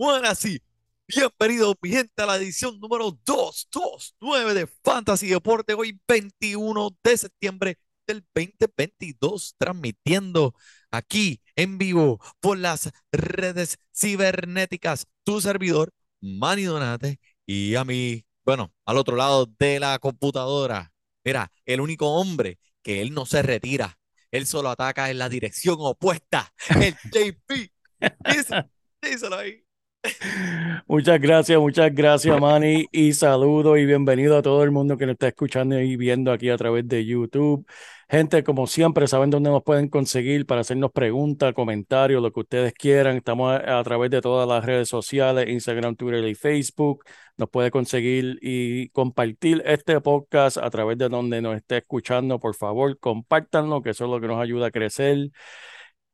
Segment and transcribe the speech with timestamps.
[0.00, 0.62] Buenas y
[1.06, 5.74] bienvenidos, mi gente, a la edición número 229 de Fantasy Deporte.
[5.74, 10.54] Hoy, 21 de septiembre del 2022, transmitiendo
[10.90, 15.06] aquí en vivo por las redes cibernéticas.
[15.22, 15.92] Tu servidor,
[16.22, 20.94] Manny Donate, y a mí, bueno, al otro lado de la computadora.
[21.26, 23.98] Mira, el único hombre que él no se retira,
[24.30, 27.70] él solo ataca en la dirección opuesta, el JP.
[29.02, 29.62] Díselo ahí.
[30.86, 35.14] Muchas gracias, muchas gracias, Manny, y saludo y bienvenido a todo el mundo que nos
[35.14, 37.66] está escuchando y viendo aquí a través de YouTube.
[38.08, 42.72] Gente, como siempre, saben dónde nos pueden conseguir para hacernos preguntas, comentarios, lo que ustedes
[42.72, 43.18] quieran.
[43.18, 47.04] Estamos a, través de todas las redes sociales, Instagram, Twitter y Facebook.
[47.36, 52.40] Nos puede conseguir y compartir este podcast a través de donde nos esté escuchando.
[52.40, 55.30] Por favor, compártanlo, que eso es lo que nos ayuda a crecer.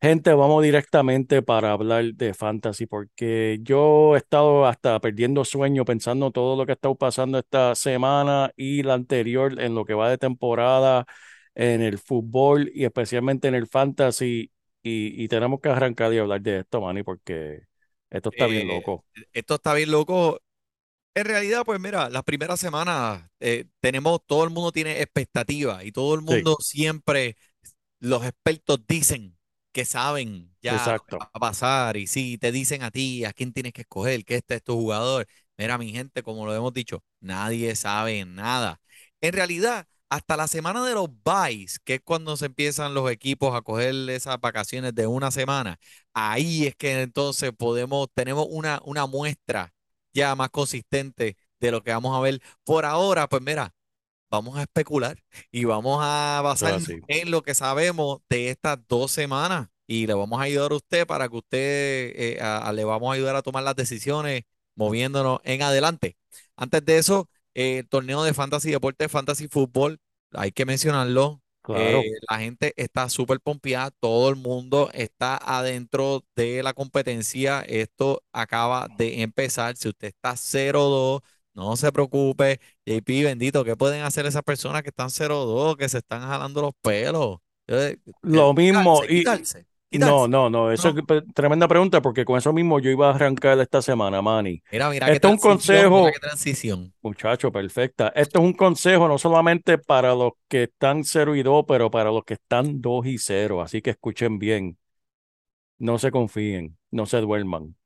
[0.00, 6.30] Gente, vamos directamente para hablar de fantasy, porque yo he estado hasta perdiendo sueño pensando
[6.30, 10.10] todo lo que ha estado pasando esta semana y la anterior en lo que va
[10.10, 11.06] de temporada,
[11.54, 14.52] en el fútbol y especialmente en el fantasy.
[14.82, 17.62] Y, y tenemos que arrancar y hablar de esto, Manny, porque
[18.10, 19.04] esto está bien Eh, loco.
[19.32, 20.40] Esto está bien loco.
[21.14, 25.92] En realidad, pues mira, las primeras semanas eh, tenemos, todo el mundo tiene expectativas y
[25.92, 27.36] todo el Sí, mundo siempre,
[28.00, 29.35] los expertos dicen
[29.76, 31.18] que saben ya lo que exacto.
[31.20, 34.36] va a pasar y si te dicen a ti a quién tienes que escoger, que
[34.36, 35.26] este es tu jugador.
[35.58, 38.80] Mira, mi gente, como lo hemos dicho, nadie sabe nada.
[39.20, 43.54] En realidad, hasta la semana de los byes, que es cuando se empiezan los equipos
[43.54, 45.78] a coger esas vacaciones de una semana,
[46.14, 49.74] ahí es que entonces podemos, tenemos una, una muestra
[50.14, 52.40] ya más consistente de lo que vamos a ver.
[52.64, 53.74] Por ahora, pues mira,
[54.30, 55.18] vamos a especular
[55.50, 57.00] y vamos a basarnos así.
[57.08, 61.06] en lo que sabemos de estas dos semanas y le vamos a ayudar a usted
[61.06, 61.58] para que usted
[62.16, 64.42] eh, a- a- le vamos a ayudar a tomar las decisiones
[64.74, 66.16] moviéndonos en adelante.
[66.56, 69.98] Antes de eso, eh, el torneo de Fantasy Deporte, Fantasy Fútbol,
[70.32, 71.40] hay que mencionarlo.
[71.62, 71.98] Claro.
[71.98, 77.62] eh, la gente está súper pompeada, todo el mundo está adentro de la competencia.
[77.62, 79.76] Esto acaba de empezar.
[79.76, 81.22] Si usted está 0-2,
[81.56, 82.60] no se preocupe.
[82.86, 86.72] JP, bendito, ¿qué pueden hacer esas personas que están 0-2, que se están jalando los
[86.82, 87.38] pelos?
[88.22, 90.28] Lo mismo, quitarse, y quitarse, no, quitarse.
[90.28, 91.00] no, no, eso No.
[91.08, 94.62] es tremenda pregunta, porque con eso mismo yo iba a arrancar esta semana, Manny.
[94.70, 96.92] Mira, mira Esto es un transición, mira consejo, qué transición.
[97.02, 98.08] muchacho, perfecta.
[98.16, 102.10] Esto es un consejo no solamente para los que están 0 y 2, pero para
[102.10, 103.62] los que están 2 y 0.
[103.62, 104.78] Así que escuchen bien,
[105.78, 107.76] no se confíen, no se duerman.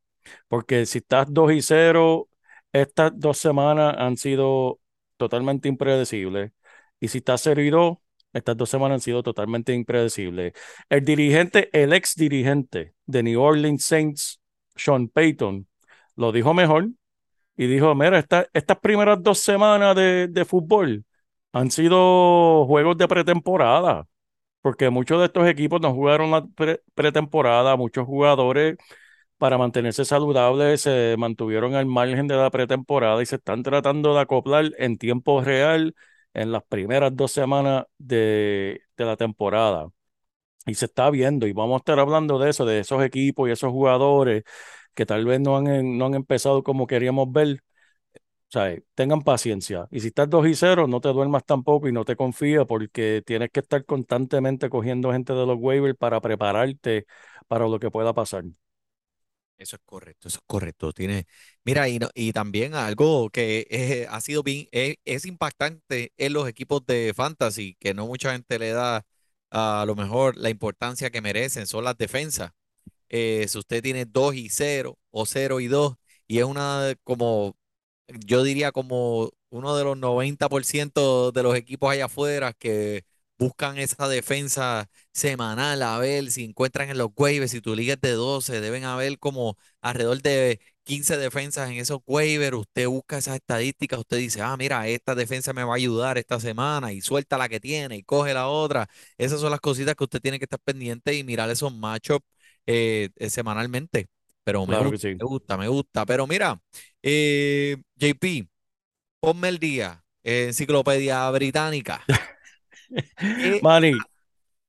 [0.48, 2.28] Porque si estás 2 y 0,
[2.72, 4.80] estas dos semanas han sido
[5.16, 6.52] totalmente impredecibles.
[7.00, 7.98] Y si estás 0 y 2,
[8.32, 10.52] estas dos semanas han sido totalmente impredecibles.
[10.88, 14.40] El dirigente, el ex dirigente de New Orleans Saints,
[14.76, 15.66] Sean Payton,
[16.16, 16.88] lo dijo mejor
[17.56, 21.04] y dijo, mira, esta- estas primeras dos semanas de, de fútbol
[21.52, 24.06] han sido juegos de pretemporada,
[24.62, 28.76] porque muchos de estos equipos no jugaron la pre- pretemporada, muchos jugadores
[29.40, 34.20] para mantenerse saludables se mantuvieron al margen de la pretemporada y se están tratando de
[34.20, 35.96] acoplar en tiempo real
[36.34, 39.88] en las primeras dos semanas de, de la temporada.
[40.66, 43.52] Y se está viendo, y vamos a estar hablando de eso, de esos equipos y
[43.52, 44.44] esos jugadores
[44.94, 47.62] que tal vez no han, no han empezado como queríamos ver.
[48.48, 49.86] O sea, tengan paciencia.
[49.92, 53.22] Y si estás 2 y 0, no te duermas tampoco y no te confíes porque
[53.24, 57.06] tienes que estar constantemente cogiendo gente de los waivers para prepararte
[57.48, 58.44] para lo que pueda pasar.
[59.60, 60.92] Eso es correcto, eso es correcto.
[60.94, 61.26] Tiene,
[61.64, 66.32] mira, y, no- y también algo que es- ha sido bien, es, es impactante en
[66.32, 69.04] los equipos de fantasy, que no mucha gente le da
[69.50, 72.52] a lo mejor la importancia que merecen, son las defensas.
[73.10, 75.96] eh, si usted tiene 2 y 0 o 0 y 2,
[76.28, 77.56] y es una como,
[78.26, 83.04] yo diría como uno de los 90% de los equipos allá afuera que
[83.40, 88.00] buscan esa defensa semanal, a ver si encuentran en los waivers, si tu liga es
[88.02, 93.36] de 12, deben haber como alrededor de 15 defensas en esos waivers, usted busca esas
[93.36, 97.38] estadísticas, usted dice, ah, mira, esta defensa me va a ayudar esta semana y suelta
[97.38, 98.88] la que tiene y coge la otra.
[99.18, 102.24] Esas son las cositas que usted tiene que estar pendiente y mirar esos matchups
[102.66, 104.08] eh, eh, semanalmente.
[104.44, 105.20] Pero me Claro gusta, sí.
[105.20, 106.06] me gusta, me gusta.
[106.06, 106.60] Pero mira,
[107.02, 108.48] eh, JP,
[109.20, 112.04] ponme el día, eh, Enciclopedia Británica.
[113.38, 113.92] ¿Qué, Manny,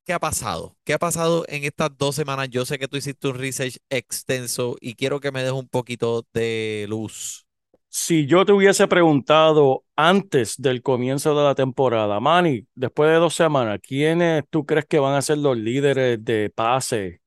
[0.06, 0.78] qué ha pasado?
[0.84, 2.50] ¿Qué ha pasado en estas dos semanas?
[2.50, 6.26] Yo sé que tú hiciste un research extenso y quiero que me des un poquito
[6.34, 7.46] de luz.
[7.90, 13.36] si yo te hubiese preguntado antes del comienzo de la temporada, Manny, después de dos
[13.36, 17.21] semanas, ¿quiénes tú crees que van a ser los líderes de pase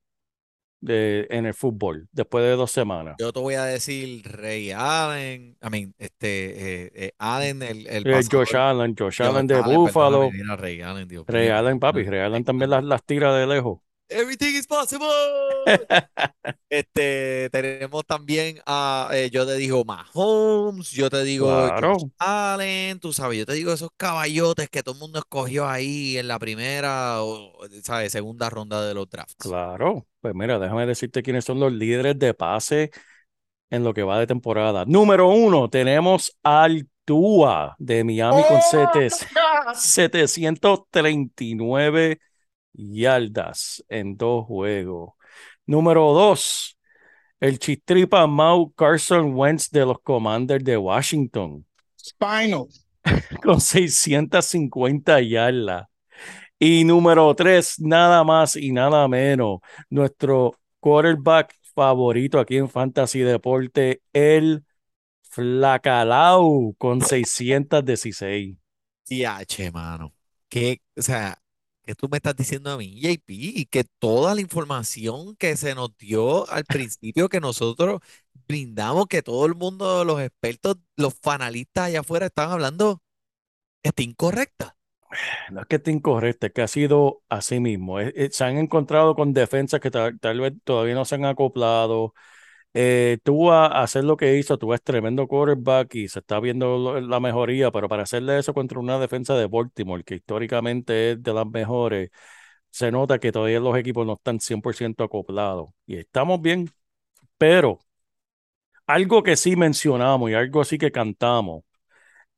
[0.84, 3.16] de, en el fútbol después de dos semanas?
[3.18, 8.04] Yo te voy a decir Ray Allen, I mean, este, eh, eh, Allen, el, el
[8.04, 8.28] Eh.
[8.30, 9.62] Josh Allen, Josh Allen de
[10.32, 11.24] mira, Ray Allen, Dios
[11.78, 13.78] papi, Ray Allen también las, las tira de lejos.
[14.14, 15.08] Everything is possible.
[16.68, 21.96] Este, tenemos también a, eh, yo te digo Mahomes, yo te digo Claro.
[22.18, 26.26] Allen, tú sabes, yo te digo esos caballotes que todo el mundo escogió ahí en
[26.26, 27.52] la primera o,
[27.84, 28.10] ¿sabes?
[28.10, 29.36] Segunda ronda de los drafts.
[29.36, 32.90] Claro, pues mira, déjame decirte quiénes son los líderes de pase
[33.70, 34.84] en lo que va de temporada.
[34.84, 39.10] Número uno, tenemos al Tua de Miami con sete-
[39.74, 42.18] 739
[42.74, 45.14] yardas en dos juegos.
[45.66, 46.78] Número dos,
[47.40, 51.64] el chistripa Mau Carson Wentz de los Commanders de Washington
[51.98, 52.66] Spinal.
[53.42, 55.86] con 650 yardas.
[56.58, 59.60] Y número tres, nada más y nada menos,
[59.90, 64.64] nuestro quarterback favorito aquí en Fantasy Deporte, el
[65.22, 68.56] Flacalau, con 616.
[69.04, 70.14] TH, mano.
[70.48, 71.42] Que, o sea,
[71.84, 75.74] que tú me estás diciendo a mí, JP, y que toda la información que se
[75.74, 78.00] nos dio al principio que nosotros
[78.48, 83.02] brindamos, que todo el mundo, los expertos, los fanalistas allá afuera estaban hablando,
[83.82, 84.76] está incorrecta.
[85.50, 88.00] No es que esté incorrecto, es que ha sido así mismo.
[88.00, 92.14] Eh, eh, se han encontrado con defensas que tal vez todavía no se han acoplado.
[92.76, 97.00] Eh, tú a hacer lo que hizo, tú es tremendo quarterback y se está viendo
[97.00, 101.32] la mejoría, pero para hacerle eso contra una defensa de Baltimore, que históricamente es de
[101.32, 102.10] las mejores,
[102.70, 105.70] se nota que todavía los equipos no están 100% acoplados.
[105.86, 106.68] Y estamos bien,
[107.38, 107.80] pero
[108.86, 111.64] algo que sí mencionamos y algo sí que cantamos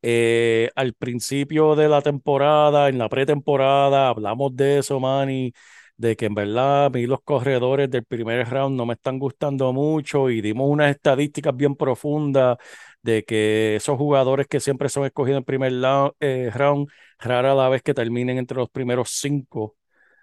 [0.03, 5.53] eh, al principio de la temporada, en la pretemporada, hablamos de eso, Manny,
[5.97, 9.73] de que en verdad a mí los corredores del primer round no me están gustando
[9.73, 12.59] mucho y dimos unas estadísticas bien profundas
[13.03, 15.73] de que esos jugadores que siempre son escogidos en primer
[16.21, 16.89] eh, round,
[17.19, 19.77] rara vez que terminen entre los primeros cinco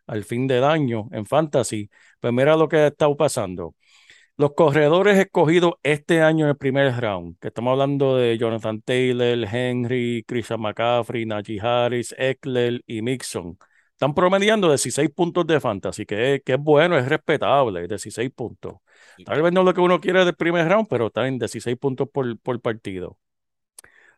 [0.07, 1.89] al fin del año en fantasy,
[2.19, 3.75] pues mira lo que ha estado pasando.
[4.37, 9.47] Los corredores escogidos este año en el primer round, que estamos hablando de Jonathan Taylor,
[9.51, 13.57] Henry, Christian McCaffrey, Najee Harris, Eckler y Mixon,
[14.03, 18.75] están promediando 16 puntos de fantasy, que es, que es bueno, es respetable, 16 puntos.
[19.25, 22.09] Tal vez no lo que uno quiere del primer round, pero está en 16 puntos
[22.11, 23.17] por, por partido.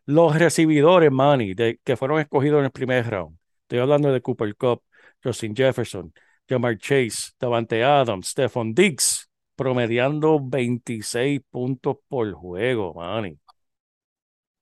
[0.04, 3.38] Los recibidores, Manny, de, que fueron escogidos en el primer round.
[3.62, 4.82] Estoy hablando de Cooper Cup,
[5.22, 6.12] Justin Jefferson,
[6.48, 13.32] Jamar Chase, Davante Adams, Stephon Diggs, promediando 26 puntos por juego, Manny.
[13.34, 13.38] O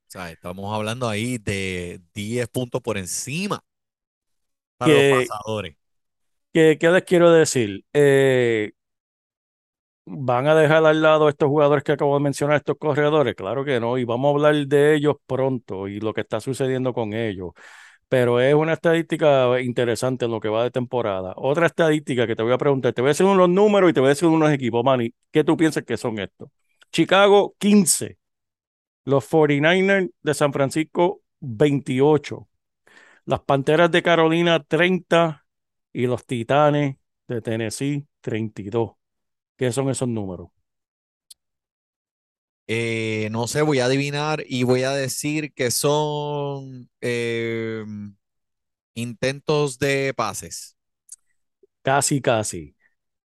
[0.06, 3.64] sea, estamos hablando ahí de 10 puntos por encima
[4.88, 5.76] para Que- los pasadores.
[6.52, 7.84] ¿Qué, qué les quiero decir?
[7.92, 8.72] Eh,
[10.06, 13.34] ¿van a dejar al lado estos jugadores que acabo de mencionar, estos corredores?
[13.34, 16.92] Claro que no, y vamos a hablar de ellos pronto y lo que está sucediendo
[16.92, 17.52] con ellos.
[18.08, 21.34] Pero es una estadística interesante en lo que va de temporada.
[21.36, 24.00] Otra estadística que te voy a preguntar, te voy a decir unos números y te
[24.00, 25.12] voy a decir unos equipos, Manny.
[25.32, 26.48] ¿Qué tú piensas que son estos?
[26.92, 28.18] Chicago, 15.
[29.04, 32.48] Los 49ers de San Francisco, 28.
[33.26, 35.46] Las Panteras de Carolina, 30.
[35.92, 36.96] Y los Titanes
[37.28, 38.92] de Tennessee, 32.
[39.56, 40.48] ¿Qué son esos números?
[42.66, 47.84] Eh, no sé, voy a adivinar y voy a decir que son eh,
[48.94, 50.76] intentos de pases.
[51.82, 52.76] Casi, casi.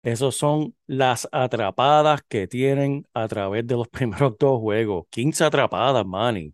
[0.03, 5.07] Esos son las atrapadas que tienen a través de los primeros dos juegos.
[5.11, 6.53] 15 atrapadas, Manny,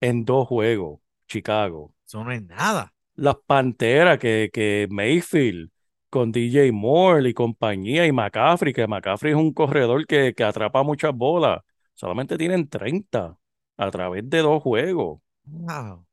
[0.00, 1.94] en dos juegos, Chicago.
[2.08, 2.94] Eso no es nada.
[3.16, 5.70] Las Panteras que, que Mayfield
[6.08, 10.82] con DJ Moore y compañía y McCaffrey, que McCaffrey es un corredor que, que atrapa
[10.82, 11.60] muchas bolas.
[11.92, 13.36] Solamente tienen 30
[13.76, 15.20] a través de dos juegos.
[15.44, 16.06] Wow.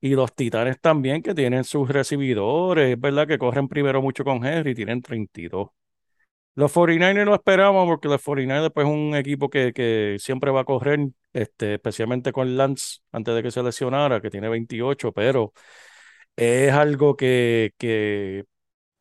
[0.00, 4.44] Y los Titanes también, que tienen sus recibidores, es verdad que corren primero mucho con
[4.44, 5.68] Henry, tienen 32.
[6.60, 10.60] Los 49ers lo esperamos porque los 49ers pues, es un equipo que, que siempre va
[10.60, 11.00] a correr,
[11.32, 15.52] este, especialmente con Lance antes de que se lesionara, que tiene 28, pero
[16.36, 18.44] es algo que, que,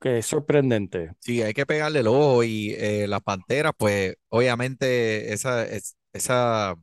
[0.02, 1.12] que es sorprendente.
[1.20, 6.76] Sí, hay que pegarle el ojo y eh, las Panteras, pues obviamente esa, es- esa,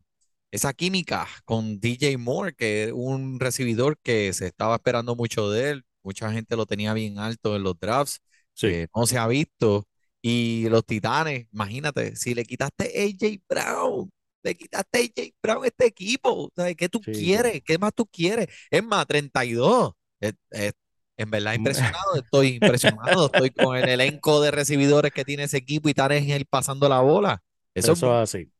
[0.50, 5.71] esa química con DJ Moore, que es un recibidor que se estaba esperando mucho de
[5.71, 8.21] él, mucha gente lo tenía bien alto en los drafts,
[8.54, 9.87] Sí, eh, no se ha visto.
[10.28, 14.11] Y los Titanes, imagínate, si le quitaste a AJ Brown,
[14.42, 16.75] le quitaste a AJ Brown a este equipo, ¿sabes?
[16.76, 17.62] ¿Qué tú Sí, quieres?
[17.64, 18.49] ¿Qué más tú quieres?
[18.71, 19.92] Es más, 32.
[20.21, 20.73] Es- es-
[21.16, 25.88] en verdad, impresionado, estoy impresionado, estoy con el elenco de recibidores que tiene ese equipo
[25.88, 27.42] y estar en él pasando la bola.
[27.75, 28.50] Eso, es así.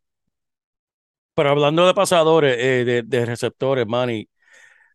[1.35, 4.29] Pero hablando de pasadores, eh, de, de receptores, Manny,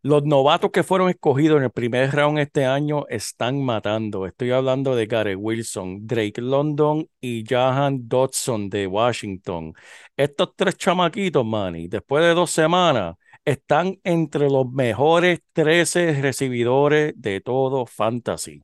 [0.03, 4.25] los novatos que fueron escogidos en el primer round este año están matando.
[4.25, 9.73] Estoy hablando de Gary Wilson, Drake London y Jahan Dodson de Washington.
[10.17, 13.15] Estos tres chamaquitos, Manny, después de dos semanas,
[13.45, 18.63] están entre los mejores 13 recibidores de todo Fantasy.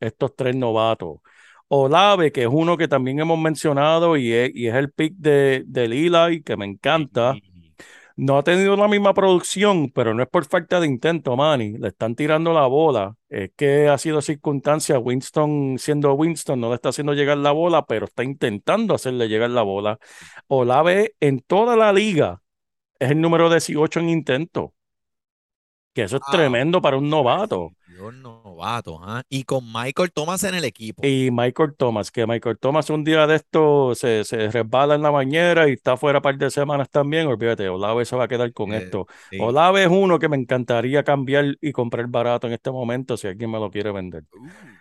[0.00, 1.20] Estos tres novatos.
[1.68, 5.94] Olave, que es uno que también hemos mencionado y es, y el pick de, del
[5.94, 7.34] Eli, que me encanta.
[8.18, 11.76] No ha tenido la misma producción, pero no es por falta de intento, Manny.
[11.76, 13.14] Le están tirando la bola.
[13.28, 14.98] Es que ha sido circunstancia.
[14.98, 19.50] Winston, siendo Winston, no le está haciendo llegar la bola, pero está intentando hacerle llegar
[19.50, 19.98] la bola.
[20.48, 22.40] Olave en toda la liga
[22.98, 24.72] es el número 18 en intento.
[25.92, 26.32] Que eso es Wow.
[26.32, 27.72] tremendo para un novato.
[28.22, 29.22] Novato, ¿ah?
[29.28, 31.02] Y con Michael Thomas en el equipo.
[31.02, 35.10] Y Michael Thomas, que Michael Thomas un día de esto se, se resbala en la
[35.10, 37.26] bañera y está fuera un par de semanas también.
[37.28, 39.06] Olvídate, Olave se va a quedar con Eh, esto.
[39.30, 39.36] sí.
[39.36, 43.50] Olave es uno que me encantaría cambiar y comprar barato en este momento si alguien
[43.50, 44.24] me lo quiere vender.
[44.32, 44.76] Uh,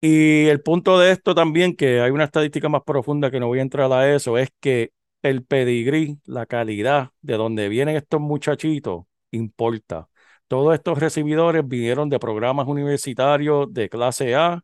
[0.00, 3.60] Y el punto de esto también, que hay una estadística más profunda que no voy
[3.60, 4.92] a entrar a eso, es que
[5.22, 10.08] el pedigrí, la calidad de donde vienen estos muchachitos, importa.
[10.52, 14.62] Todos estos recibidores vinieron de programas universitarios de clase A,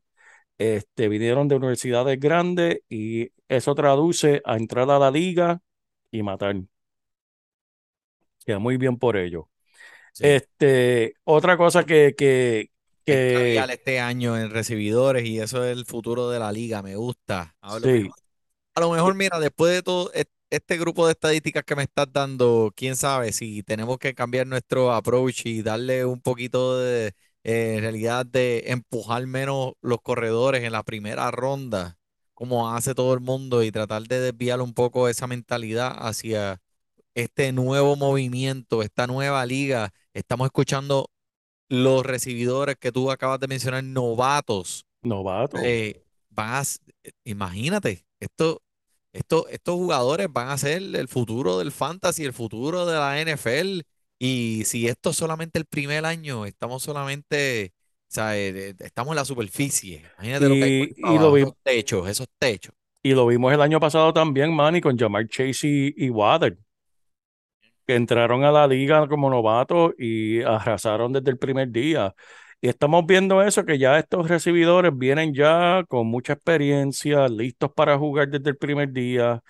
[0.59, 5.62] este, vinieron de universidades grandes y eso traduce a entrar a la liga
[6.11, 6.57] y matar.
[8.45, 9.49] Queda muy bien por ello.
[10.12, 10.25] sí.
[10.26, 12.71] Este, otra cosa que, que,
[13.07, 17.57] que este año en recibidores y eso es el futuro de la liga, me gusta.
[17.62, 18.18] A lo sí, mejor,
[18.75, 20.12] a lo mejor, mira, después de todo
[20.50, 24.92] este grupo de estadísticas que me estás dando, quién sabe si tenemos que cambiar nuestro
[24.92, 27.12] approach y darle un poquito de,
[27.44, 31.98] eh, realidad, de empujar menos los corredores en la primera ronda,
[32.34, 36.60] como hace todo el mundo, y tratar de desviar un poco esa mentalidad hacia
[37.14, 39.92] este nuevo movimiento, esta nueva liga.
[40.14, 41.10] Estamos escuchando
[41.68, 45.58] los recibidores que tú acabas de mencionar, novatos, novato.
[45.62, 46.78] eh, van a s-
[47.24, 48.62] imagínate, esto,
[49.18, 53.82] esto, estos jugadores van a ser el futuro del fantasy, el futuro de la NFL.
[54.18, 57.72] Y si esto es solamente el primer año, estamos solamente,
[58.10, 60.10] o sea, eh, eh, estamos en la superficie.
[60.18, 62.75] Imagínate lo que hay Y, y lo abajo, vi- esos techos, esos techos.
[63.02, 66.58] y lo vimos el año pasado también, Manny, con Jamar Chase y, y Waddle,
[67.87, 72.14] que entraron a la liga como novatos y arrasaron desde el primer día.
[72.60, 77.96] Y estamos viendo eso, que ya estos recibidores vienen ya con mucha experiencia, listos para
[77.98, 79.42] jugar desde el primer día.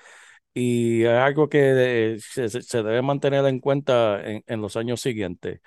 [0.54, 5.00] Y es algo que eh, se, se- debe mantener en cuenta en, en los años
[5.02, 5.60] siguientes.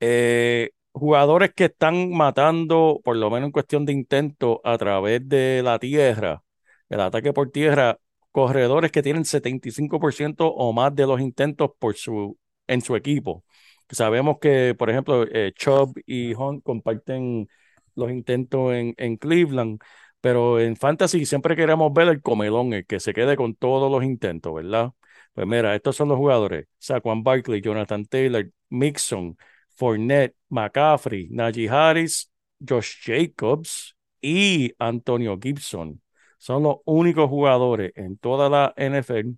[0.00, 5.62] Eh, jugadores que están matando, por lo menos en cuestión de intento, a través de
[5.64, 6.44] la tierra,
[6.90, 7.98] el ataque por tierra,
[8.32, 12.38] corredores que tienen 75% o más de los intentos por su,
[12.68, 13.45] en su equipo.
[13.90, 17.48] Sabemos que, por ejemplo, eh, Chubb y Hunt comparten
[17.94, 19.80] los intentos en, Cleveland,
[20.20, 24.04] pero en Fantasy siempre queremos ver el comelón, el que se quede con todos los
[24.04, 24.92] intentos, ¿verdad?
[25.34, 29.36] Pues mira, estos son los jugadores: Saquon Barkley, Jonathan Taylor, Mixon,
[29.76, 32.30] Fournette, McCaffrey, Najee Harris,
[32.66, 36.02] Josh Jacobs y Antonio Gibson.
[36.38, 39.36] Son los únicos jugadores en toda la NFL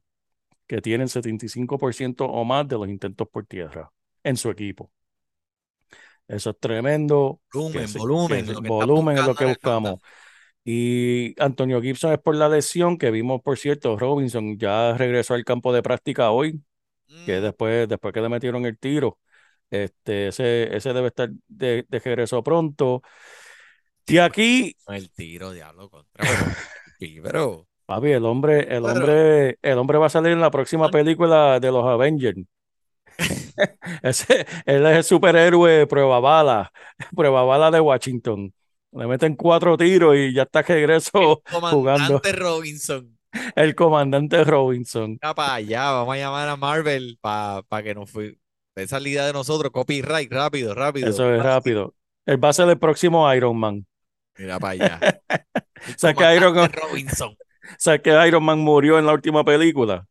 [0.66, 3.90] que tienen 75% o más de los intentos por tierra
[4.25, 4.90] en su equipo.
[6.26, 7.40] Eso es tremendo.
[7.50, 10.00] que Volumen, se- volumen, que se- lo que están volumen es lo que buscamos.
[10.64, 15.44] Y Antonio Gibson es por la lesión que vimos, por cierto, Robinson ya regresó al
[15.44, 16.60] campo de práctica hoy,
[17.25, 19.18] que Mm, después, después que le metieron el tiro,
[19.70, 23.02] este, ese, ese debe estar de, de regreso pronto.
[24.06, 26.22] Y aquí, el tiro, diablo, contra.
[27.22, 30.90] Pero, papi, el hombre, el Pero- hombre, el hombre va a salir en la próxima
[30.90, 32.38] película de los Avengers.
[34.02, 36.70] Ese, él es el superhéroe prueba bala,
[37.16, 38.52] prueba bala de Washington.
[38.92, 42.20] Le meten cuatro tiros y ya está regreso jugando.
[42.20, 43.18] comandante Robinson.
[43.54, 45.18] El comandante Robinson.
[45.22, 48.38] Ya para allá, vamos a llamar a Marvel para que nos fue.
[48.75, 51.10] De salida de nosotros, copyright, rápido, rápido.
[51.10, 51.94] Eso es rápido.
[52.26, 53.84] Él va a ser el próximo Iron Man.
[54.38, 55.20] Mira para allá.
[55.28, 57.37] El O sea, que Iron Robinson.
[57.76, 60.06] ¿Sabes que Iron Man murió en la última película?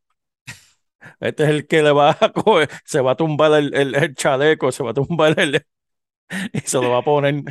[1.20, 4.16] Este es el que le va a coger, se va a tumbar el, el, el
[4.16, 5.66] chaleco, se va a tumbar el
[6.54, 7.44] y se lo va a poner.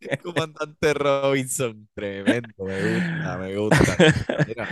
[0.00, 1.88] El comandante Robinson.
[1.94, 4.00] Tremendo, me gusta, me gusta.
[4.44, 4.68] Mira,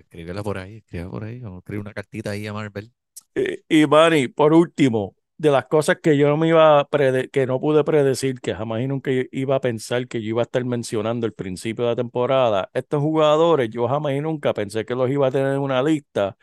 [0.00, 1.40] escríbela por ahí, escríbela por ahí.
[1.40, 2.92] Vamos a escribir una cartita ahí a Marvel.
[3.34, 7.30] Y, y Manny, por último, de las cosas que yo no me iba a prede-
[7.30, 10.44] que no pude predecir, que jamás y nunca iba a pensar que yo iba a
[10.44, 14.94] estar mencionando al principio de la temporada, estos jugadores, yo jamás y nunca pensé que
[14.94, 16.36] los iba a tener en una lista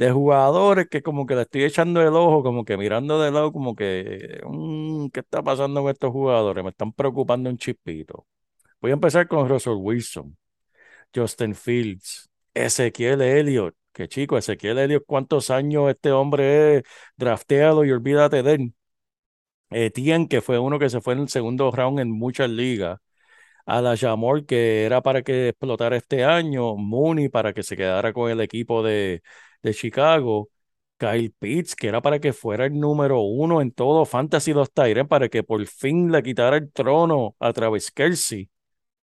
[0.00, 3.52] de jugadores que como que le estoy echando el ojo, como que mirando de lado,
[3.52, 6.64] como que, mm, ¿qué está pasando con estos jugadores?
[6.64, 8.26] Me están preocupando un chispito.
[8.80, 10.36] Voy a empezar con Russell Wilson,
[11.14, 16.84] Justin Fields, Ezequiel Elliott, que chico, Ezequiel Elliott, ¿cuántos años este hombre es
[17.16, 18.74] drafteado y olvídate de él?
[19.70, 22.98] Etienne, que fue uno que se fue en el segundo round en muchas ligas.
[23.66, 26.76] A la Jamor, que era para que explotara este año.
[26.76, 29.22] Mooney, para que se quedara con el equipo de,
[29.62, 30.48] de Chicago.
[30.98, 35.08] Kyle Pitts, que era para que fuera el número uno en todo Fantasy los Tyrants,
[35.08, 38.50] para que por fin le quitara el trono a Travis Kelce.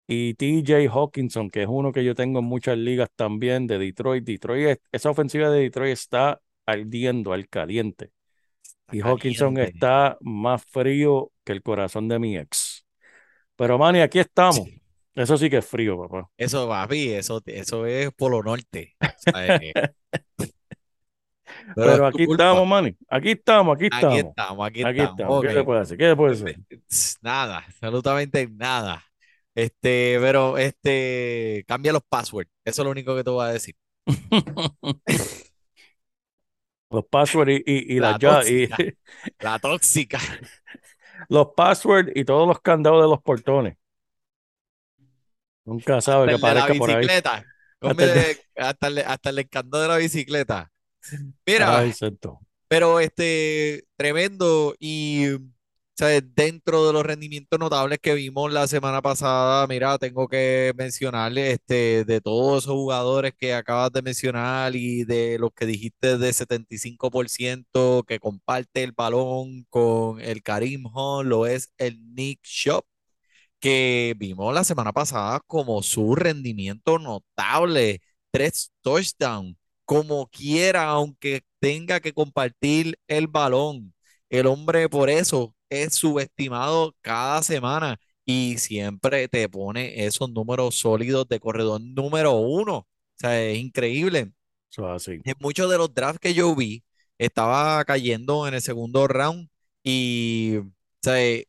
[0.07, 4.25] Y TJ Hawkinson, que es uno que yo tengo en muchas ligas también de Detroit.
[4.25, 8.13] Detroit, es- esa ofensiva de Detroit está ardiendo, al caliente.
[8.87, 12.85] Está Y Hawkinson está más frío que el corazón de mi ex.
[13.57, 14.69] Pero, Manny, aquí estamos.
[14.69, 14.82] Sí.
[15.15, 16.29] Eso sí que es frío, papá.
[16.37, 18.97] Eso, papi, eso, eso es Polo Norte.
[21.75, 22.97] Pero aquí estamos, Manny.
[23.09, 24.19] Aquí estamos, aquí Aquí estamos.
[24.19, 25.21] estamos, aquí Aquí estamos.
[25.21, 25.43] estamos.
[25.43, 25.99] ¿Qué le puede hacer?
[25.99, 26.57] ¿Qué le puede hacer?
[27.23, 29.03] Nada, absolutamente nada.
[29.55, 32.51] Este, pero este, cambia los passwords.
[32.65, 33.75] Eso es lo único que te voy a decir.
[36.91, 38.69] Los passwords y, y, y La llaves, y-.
[39.41, 40.19] La tóxica.
[41.29, 43.77] los passwords y todos los candados de los portones.
[45.65, 46.97] Nunca sabe Hasta que aparezca por ahí.
[46.97, 47.45] bicicleta.
[47.81, 50.73] Hasta el de- hasta el, hasta el de la bicicleta.
[51.47, 51.93] Mira, Ay,
[52.69, 55.27] pero este, tremendo y,
[55.97, 56.23] ¿sabes?
[56.35, 62.05] Dentro de los rendimientos notables que vimos la semana pasada, mira, tengo que mencionarle, este,
[62.05, 68.05] de todos esos jugadores que acabas de mencionar y de los que dijiste de 75%
[68.05, 72.85] que comparte el balón con el Karim Hunt, lo es el Nick Shop
[73.63, 82.01] que vimos la semana pasada como su rendimiento notable, tres touchdowns, como quiera, aunque tenga
[82.01, 83.95] que compartir el balón.
[84.31, 91.29] El hombre por eso es subestimado cada semana y siempre te pone esos números sólidos
[91.29, 92.79] de corredor número uno.
[92.79, 94.33] O sea, es increíble.
[94.71, 95.21] Es así.
[95.25, 96.83] En muchos de los drafts que yo vi,
[97.19, 99.49] estaba cayendo en el segundo round
[99.85, 100.67] y, o
[101.03, 101.43] sea,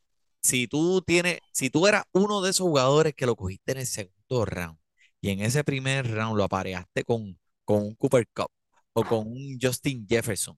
[0.43, 3.88] si tú tienes, si tú eras uno de esos jugadores que lo cogiste en el
[3.88, 4.77] segundo round
[5.21, 8.49] y en ese primer round lo apareaste con, con un Cooper Cup
[8.93, 10.58] o con un Justin Jefferson,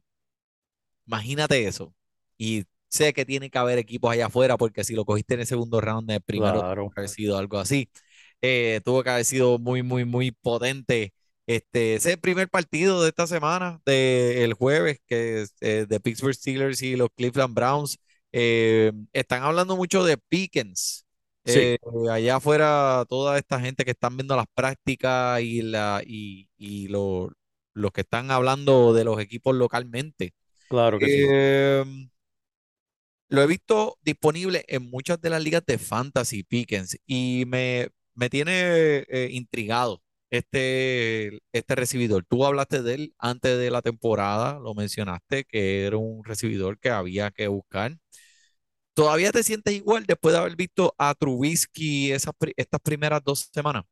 [1.05, 1.93] imagínate eso.
[2.37, 5.47] Y sé que tiene que haber equipos allá afuera porque si lo cogiste en el
[5.47, 6.75] segundo round, el primero Claro.
[6.75, 7.89] tuvo que haber sido algo así.
[8.41, 11.13] Eh, tuvo que haber sido muy, muy, muy potente.
[11.47, 15.99] Este, ese es el primer partido de esta semana, del jueves, que es eh, de
[15.99, 17.99] Pittsburgh Steelers y los Cleveland Browns.
[18.37, 21.05] Eh, están hablando mucho de Pickens.
[21.45, 21.69] Sí.
[21.69, 21.77] Eh,
[22.11, 27.31] allá afuera, toda esta gente que están viendo las prácticas y, la, y, y lo-
[27.73, 30.33] los que están hablando de los equipos localmente.
[30.67, 31.31] Claro que sí.
[31.81, 32.09] Em,
[33.29, 38.29] lo he visto disponible en muchas de las ligas de Fantasy Pickens y me, me
[38.29, 42.25] tiene eh, intrigado este, este recibidor.
[42.27, 46.89] Tú hablaste de él antes de la temporada, lo mencionaste, que era un recibidor que
[46.89, 47.97] había que buscar.
[48.95, 53.84] ¿Todavía te sientes igual después de haber visto a Trubisky esas, estas primeras dos semanas?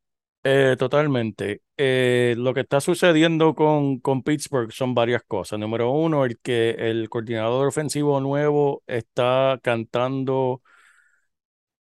[0.46, 1.62] Eh, totalmente.
[1.78, 5.60] Eh, lo que está sucediendo con, con Pittsburgh son varias cosas.
[5.60, 10.62] Número uno, el que el coordinador ofensivo nuevo está cantando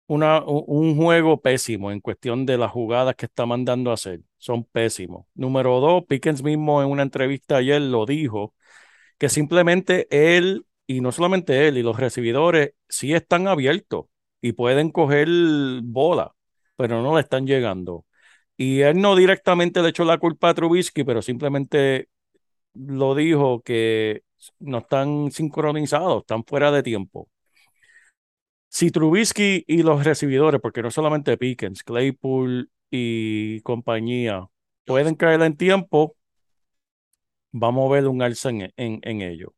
[0.07, 4.21] una, un juego pésimo en cuestión de las jugadas que está mandando a hacer.
[4.37, 5.25] Son pésimos.
[5.35, 8.53] Número dos, Pickens mismo en una entrevista ayer lo dijo,
[9.17, 14.05] que simplemente él, y no solamente él, y los recibidores sí están abiertos
[14.41, 15.27] y pueden coger
[15.83, 16.35] bola,
[16.77, 18.05] pero no le están llegando.
[18.57, 22.09] Y él no directamente le echó la culpa a Trubisky, pero simplemente
[22.73, 24.23] lo dijo que
[24.59, 27.29] no están sincronizados, están fuera de tiempo.
[28.69, 34.47] Si Trubisky y los recibidores, porque no solamente Pickens, Claypool y compañía,
[34.85, 36.15] pueden caer en tiempo,
[37.51, 39.53] vamos a ver un alza en, en, en ello.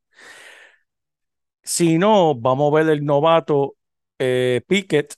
[1.74, 3.76] Si no, vamos a ver el novato
[4.20, 5.16] eh, Pickett,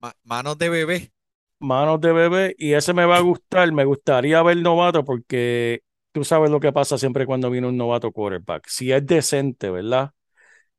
[0.00, 1.12] Ma- manos de bebé.
[1.58, 3.70] manos de bebé, y ese me va a gustar.
[3.72, 8.12] Me gustaría ver novato porque tú sabes lo que pasa siempre cuando viene un novato
[8.12, 8.66] quarterback.
[8.68, 10.12] Si es decente, ¿verdad?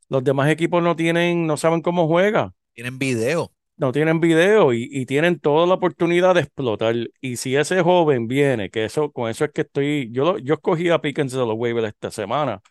[0.10, 2.54] Los demás equipos no tienen, no saben cómo juega.
[2.74, 3.52] Tienen video.
[3.78, 6.96] no tienen video y, y tienen toda la oportunidad de explotar.
[7.22, 10.56] Y si ese joven viene, que eso, con eso es que estoy, yo, lo- yo
[10.56, 12.62] escogí a Pickens de los waivers esta semana,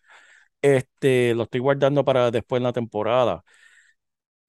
[0.64, 3.44] este, lo estoy guardando para después en la temporada.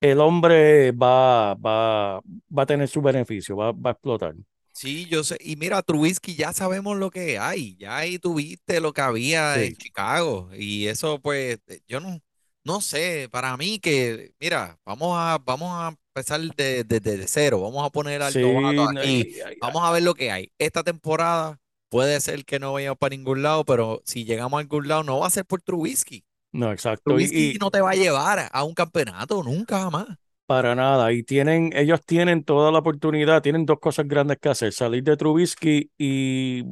[0.01, 2.19] El hombre va, va,
[2.57, 4.35] va a tener su beneficio, va, va a explotar.
[4.73, 5.37] Sí, yo sé.
[5.39, 7.77] Y mira, Trubisky, ya sabemos lo que hay.
[7.77, 9.77] Ya ahí tuviste lo que había en.
[9.77, 10.49] Chicago.
[10.53, 12.21] Y eso, pues, eh, yo no,
[12.65, 13.29] no sé.
[13.31, 17.61] Para mí que, mira, vamos a, vamos a empezar de, de- de cero.
[17.61, 19.25] Vamos a poner al Sí, novato no, aquí.
[19.25, 20.51] y- y- Vamos a ver lo que hay.
[20.57, 21.57] Esta temporada
[21.89, 25.19] puede ser que no vayamos para ningún lado, pero si llegamos a algún lado, no
[25.19, 26.25] va a ser por Trubisky.
[26.51, 27.19] no, exacto.
[27.19, 30.07] Trubisky y no te va a llevar a un campeonato nunca jamás.
[30.45, 31.11] para nada.
[31.13, 35.17] Y tienen, ellos tienen toda la oportunidad, tienen dos cosas grandes que hacer, salir de
[35.17, 36.63] Trubisky y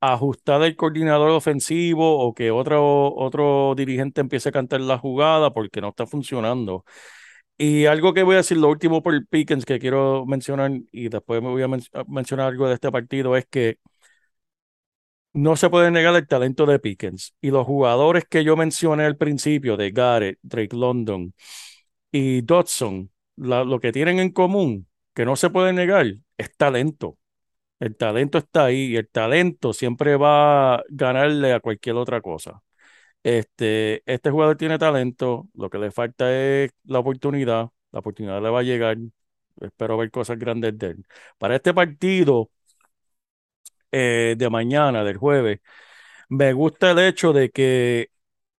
[0.00, 5.80] ajustar el coordinador ofensivo o que otro, otro dirigente empiece a cantar la jugada porque
[5.80, 6.84] no está funcionando.
[7.58, 11.42] Y algo que voy a decir, lo último por Pickens que quiero mencionar y después
[11.42, 13.78] me voy a men- a mencionar algo de este partido es que
[15.32, 17.34] no se puede negar el talento de Pickens.
[17.40, 21.34] Y los jugadores que yo mencioné al principio, de Garrett, Drake London
[22.12, 26.06] y Dodson, lo que tienen en común, que no se puede negar,
[26.38, 27.18] es talento.
[27.80, 32.62] El talento está ahí y el talento siempre va a ganarle a cualquier otra cosa.
[33.22, 38.50] Este, este jugador tiene talento, lo que le falta es la oportunidad, la oportunidad le
[38.50, 38.98] va a llegar,
[39.60, 41.06] espero ver cosas grandes de él.
[41.38, 42.50] Para este partido
[43.92, 45.60] eh, de mañana, del jueves,
[46.28, 48.10] me gusta el hecho de que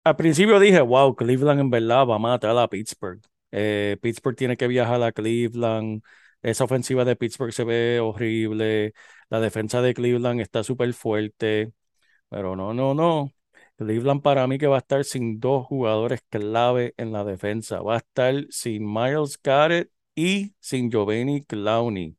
[0.03, 3.21] al principio dije, wow, Cleveland en verdad va a matar a Pittsburgh.
[3.51, 6.03] Eh, Pittsburgh tiene que viajar a Cleveland.
[6.41, 8.93] Esa ofensiva de Pittsburgh se ve horrible.
[9.29, 11.73] La defensa de Cleveland está súper fuerte.
[12.29, 13.31] Pero no, no, no.
[13.77, 17.81] Cleveland para mí que va a estar sin dos jugadores clave en la defensa.
[17.81, 22.17] Va a estar sin Miles Garrett y sin Giovanni Clowney.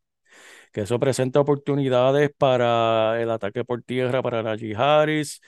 [0.72, 5.40] Que eso presenta oportunidades para el ataque por tierra para Najee Harris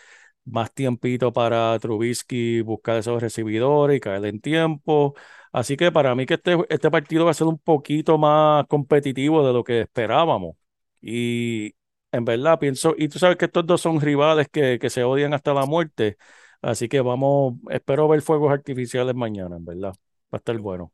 [0.45, 5.15] más tiempito para Trubisky buscar esos recibidores y caer en tiempo.
[5.53, 9.47] Así que para mí que este, este partido va a ser un poquito más competitivo
[9.47, 10.57] de lo que esperábamos.
[11.01, 11.75] Y
[12.13, 15.35] en verdad pienso, y tú sabes que estos dos son rivales que, que se odian
[15.35, 16.17] hasta la muerte.
[16.63, 19.91] Así que vamos, espero ver fuegos artificiales mañana, en verdad.
[19.93, 19.97] Va
[20.33, 20.93] a estar bueno.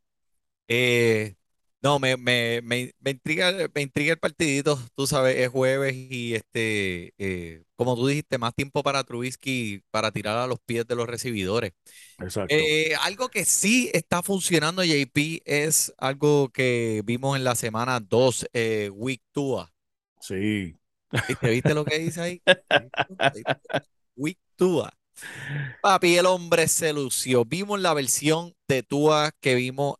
[0.67, 1.35] Eh,
[1.81, 6.35] no, me, me, me, me intriga, me intriga el partidito, tú sabes, es jueves y
[6.35, 10.95] este, eh, como tú dijiste, más tiempo para Trubisky para tirar a los pies de
[10.95, 11.71] los recibidores.
[12.19, 12.55] Exacto.
[12.55, 18.47] Eh, algo que sí está funcionando, JP, es algo que vimos en la semana 2,
[18.53, 19.71] eh, Week Tua.
[20.19, 20.77] Sí.
[21.27, 22.41] ¿Viste, viste lo que dice ahí?
[24.15, 24.91] Week Tua.
[25.81, 27.45] Papi, el hombre se lució.
[27.45, 29.95] Vimos la versión de Tua que vimos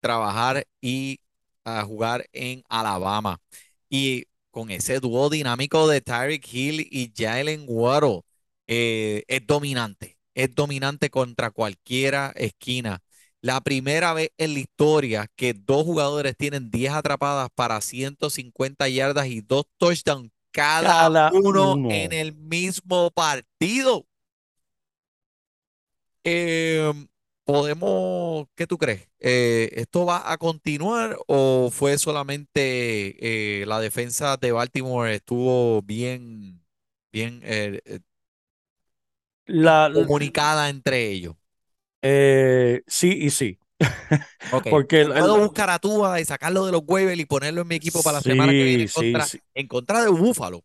[0.00, 1.20] trabajar y
[1.64, 3.40] a jugar en Alabama.
[3.88, 8.22] Y con ese dúo dinámico de Tyreek Hill y Jalen Waddle,
[8.66, 10.18] eh, es dominante.
[10.34, 13.00] Es dominante contra cualquiera esquina.
[13.40, 19.26] La primera vez en la historia que dos jugadores tienen 10 atrapadas para 150 yardas
[19.28, 21.88] y dos touchdowns cada, Cada uno uno.
[21.88, 24.06] en el mismo partido.
[26.24, 26.92] Eh,
[27.48, 29.08] podemos, ¿qué tú crees?
[29.20, 36.62] Eh, ¿esto va a continuar o fue solamente eh, la defensa de Baltimore estuvo bien,
[37.12, 37.80] bien eh,
[39.46, 41.36] La, comunicada entre ellos?
[42.86, 43.58] sí y sí.
[44.50, 47.62] Ok, Porque el- puedo el- buscar a Tua y sacarlo de los waivers y ponerlo
[47.62, 49.38] en mi equipo para la semana que viene en contra, sí, sí.
[49.54, 50.64] en contra de Búfalo.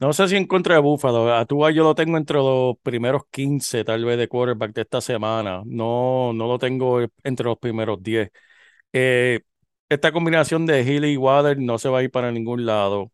[0.00, 1.34] No sé si en contra de Buffalo.
[1.34, 5.00] A Tua yo lo tengo entre los primeros 15, tal vez, de quarterback de esta
[5.02, 5.62] semana.
[5.66, 8.30] No, no lo tengo entre los primeros 10.
[8.92, 9.40] Eh,
[9.90, 13.12] esta combinación de Hill y Water no se va a ir para ningún lado.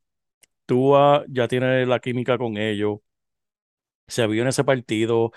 [0.66, 3.01] Tua ya tiene la química con ellos.
[4.09, 5.33] Se vio en ese partido.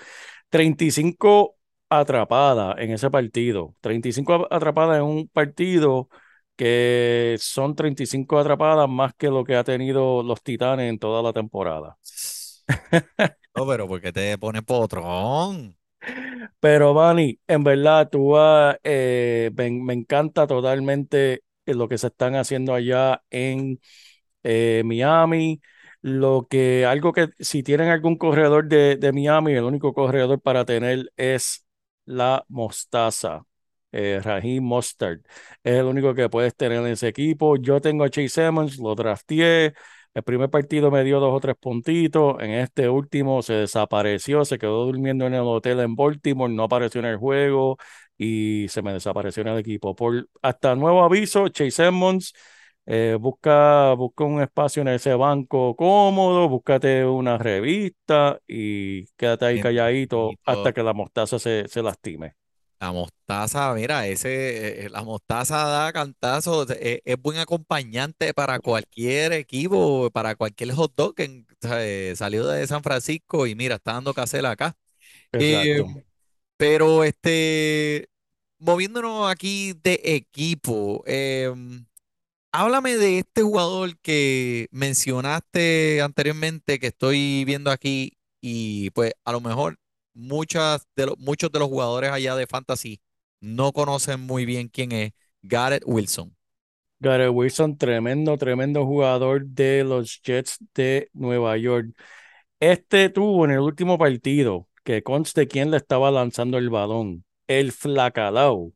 [0.49, 1.57] 35
[1.89, 3.75] atrapadas en ese partido.
[3.81, 6.09] 35 atrapadas en un partido
[6.59, 11.31] que son 35 atrapadas más que lo que ha tenido los Titanes en toda la
[11.33, 11.97] temporada.
[13.55, 15.77] No, pero ¿por qué te pones potrón?
[16.59, 22.35] Pero, Manny, en verdad, tú vas, eh, me, me encanta totalmente lo que se están
[22.35, 23.79] haciendo allá en
[24.43, 25.61] eh, Miami.
[26.01, 30.65] Lo que, algo que, si tienen algún corredor de, de Miami, el único corredor para
[30.65, 31.65] tener es
[32.05, 33.45] la mostaza.
[33.91, 35.25] Eh, Raheem Mostert
[35.63, 37.57] es el único que puedes tener en ese equipo.
[37.57, 39.73] Yo tengo a Chase Edmonds, lo drafteé.
[40.13, 42.35] El primer partido me dio dos o tres puntitos.
[42.39, 46.99] En este último se desapareció, se quedó durmiendo en el hotel en Baltimore, no apareció
[46.99, 47.77] en el juego
[48.17, 49.95] y se me desapareció en el equipo.
[49.95, 52.33] Por hasta nuevo aviso, Chase Edmonds,
[52.85, 59.59] eh, busca, busca un espacio en ese banco cómodo, búscate una revista y quédate ahí
[59.59, 62.38] calladito hasta que la mostaza se, se lastime.
[62.79, 69.33] La mostaza, mira, ese, eh, la mostaza da cantazo, eh, es, buen acompañante para cualquier
[69.33, 74.13] equipo, para cualquier hot dog que eh, salió de San Francisco y mira, está dando
[74.13, 74.77] casela acá.
[75.33, 76.03] Exacto.
[76.57, 78.09] pero este,
[78.59, 81.85] moviéndonos aquí de equipo, em,
[82.51, 89.41] háblame de este jugador que mencionaste anteriormente que estoy viendo aquí y pues a lo
[89.41, 89.77] mejor
[90.19, 93.01] muchas de los, muchos de los jugadores allá de Fantasy
[93.39, 96.35] no conocen muy bien quién es Garrett Wilson.
[96.99, 101.87] Garrett Wilson, tremendo, tremendo jugador de los Jets de Nueva York.
[102.59, 107.71] Este tuvo en el último partido, que conste quién le estaba lanzando el balón, el
[107.71, 108.73] Flacalao.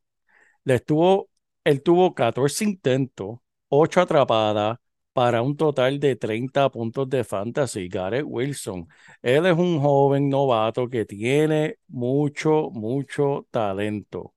[0.66, 1.30] Le estuvo,
[1.66, 4.80] él tuvo 14 intentos, 8 atrapadas,
[5.14, 7.88] para un total de 30 puntos de fantasy.
[7.88, 8.88] Garrett Wilson,
[9.22, 14.34] él es un joven novato que tiene mucho, mucho talento.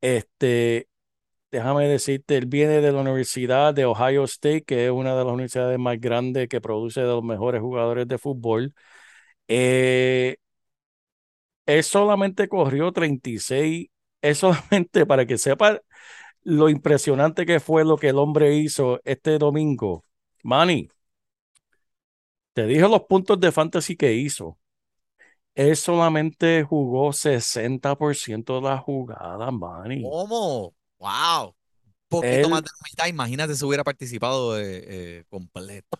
[0.00, 0.88] Este,
[1.52, 5.32] déjame decirte, él viene de la Universidad de Ohio State, que es una de las
[5.34, 8.74] universidades más grandes que produce de los mejores jugadores de fútbol.
[9.48, 10.36] Eh,
[11.66, 13.88] él solamente corrió 36,
[14.20, 15.80] es solamente para que sepa
[16.42, 20.04] lo impresionante que fue lo que el hombre hizo este domingo.
[20.44, 20.88] Manny,
[22.54, 24.58] te dije los puntos de fantasy que hizo.
[25.54, 30.10] Él solamente jugó 60% de la jugada, Manny.
[30.10, 30.74] ¿Cómo?
[30.98, 31.54] ¡Wow!
[32.08, 33.06] Poquito Él- más de la mitad.
[33.08, 35.98] Imagínate si hubiera participado eh, eh, completo.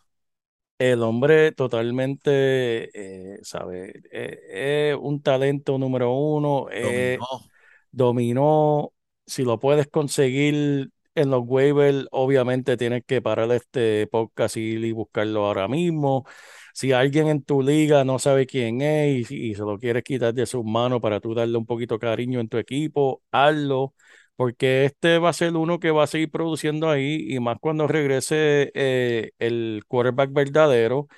[0.79, 2.91] El hombre totalmente,
[3.35, 4.03] eh, ¿sabe?
[4.11, 6.67] Eh, es un talento número uno.
[6.73, 7.27] eh, Dominó.
[7.93, 8.93] dominó.
[9.27, 15.47] Si lo puedes conseguir en los waivers, obviamente tienes que parar este podcast y, buscarlo
[15.47, 16.27] ahora mismo.
[16.75, 20.33] Si alguien en tu liga no sabe quién es y, y se lo quieres quitar
[20.35, 23.95] de sus manos para tú darle un poquito de cariño en tu equipo, hazlo,
[24.37, 27.87] porque este va a ser uno que va a seguir produciendo ahí y más cuando
[27.87, 31.09] regrese eh, el quarterback verdadero,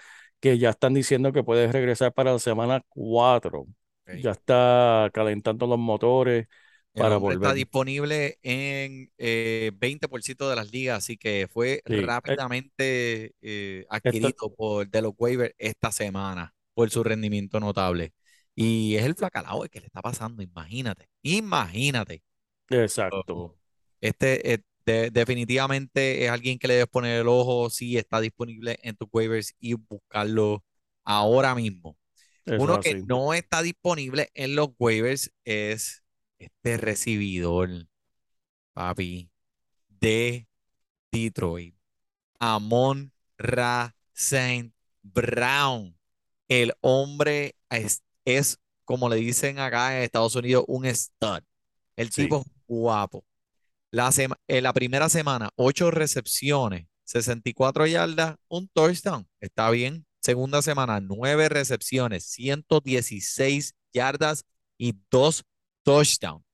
[0.41, 3.61] que ya están diciendo que puede regresar para la semana 4.
[3.61, 4.17] Ok.
[4.23, 6.49] Ya está calentando los motores
[6.97, 7.55] para hombre está volver.
[7.55, 14.55] disponible en eh, 20% de las ligas, así que fue Sí, eh, rápidamente eh, adquirido
[14.57, 18.13] por de los waivers esta semana por su rendimiento notable.
[18.55, 22.23] Y es el flacalao el que le está pasando, imagínate, imagínate.
[22.69, 23.57] Exacto.
[24.01, 28.79] Este eh, de- definitivamente es alguien que le debes poner el ojo si está disponible
[28.83, 30.65] en tus waivers y buscarlo
[31.05, 31.97] ahora mismo.
[32.47, 36.04] Eso Uno que no está disponible en los waivers es
[36.39, 37.69] este recibidor,
[38.73, 39.31] papi,
[39.89, 40.47] de
[41.13, 41.75] Detroit.
[42.39, 45.97] Amon Ra Saint Brown.
[46.49, 51.41] El hombre es, es, como le dicen acá en Estados Unidos, un stud.
[51.97, 52.23] El Sí.
[52.23, 53.25] tipo es guapo.
[53.91, 59.27] La, sema- en la primera semana, 8 recepciones, 64 yardas, un touchdown.
[59.41, 60.05] Está bien.
[60.21, 64.45] Segunda semana, 9 recepciones, 116 yardas
[64.79, 65.45] y 2
[65.85, 66.45] touchdowns.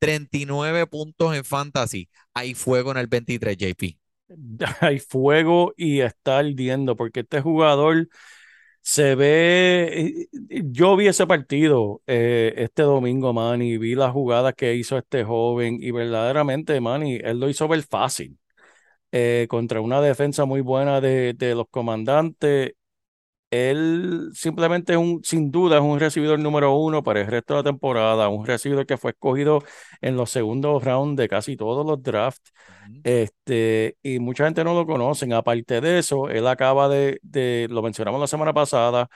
[0.00, 2.08] 39 puntos en fantasy.
[2.34, 3.98] Hay fuego en el 23, JP.
[4.80, 8.08] Hay fuego y está ardiendo porque este jugador
[8.82, 10.28] se ve.
[10.50, 15.24] eh, Yo vi ese partido eh, este domingo, Manny, vi las jugadas que hizo este
[15.24, 18.38] joven y verdaderamente, Manny, él lo hizo ver fácil
[19.12, 22.72] eh, contra una defensa muy buena de, de los comandantes.
[23.52, 27.60] Él simplemente es un, sin duda, es un recibidor número uno para el resto de
[27.60, 29.62] la temporada, un recibidor que fue escogido
[30.00, 32.52] en los segundos rounds de casi todos los drafts.
[33.02, 35.34] Este, y mucha gente no lo conocen.
[35.34, 39.08] Aparte de eso, él acaba de, de, lo mencionamos la semana pasada,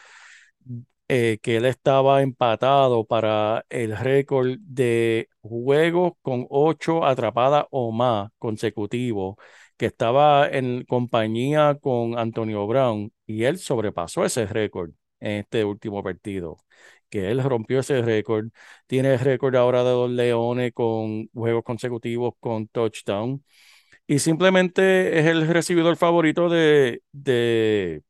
[1.08, 8.30] eh, que él estaba empatado para el récord de juegos con ocho atrapadas o más
[8.38, 9.36] consecutivos,
[9.76, 16.02] que estaba en compañía con Antonio Brown y él sobrepasó ese récord en este último
[16.02, 16.58] partido.
[17.08, 18.48] Que él rompió ese récord,
[18.86, 23.44] tiene el récord ahora de los Leones con juegos consecutivos con touchdown
[24.06, 28.02] y simplemente es el recibidor favorito de, de,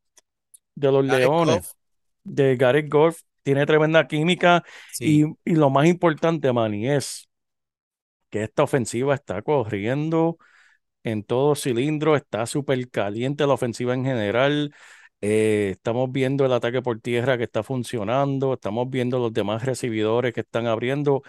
[0.75, 1.77] de los Gareth Leones
[2.25, 5.21] de Gareth Goff tiene tremenda química sí.
[5.23, 7.29] y, y lo más importante, Manny, es
[8.31, 10.39] que esta ofensiva está corriendo
[11.07, 14.75] en todo cilindro, está súper caliente la ofensiva en general.
[15.23, 20.35] Eh, estamos viendo el ataque por tierra que está funcionando, estamos viendo los demás recibidores
[20.35, 21.23] que están abriendo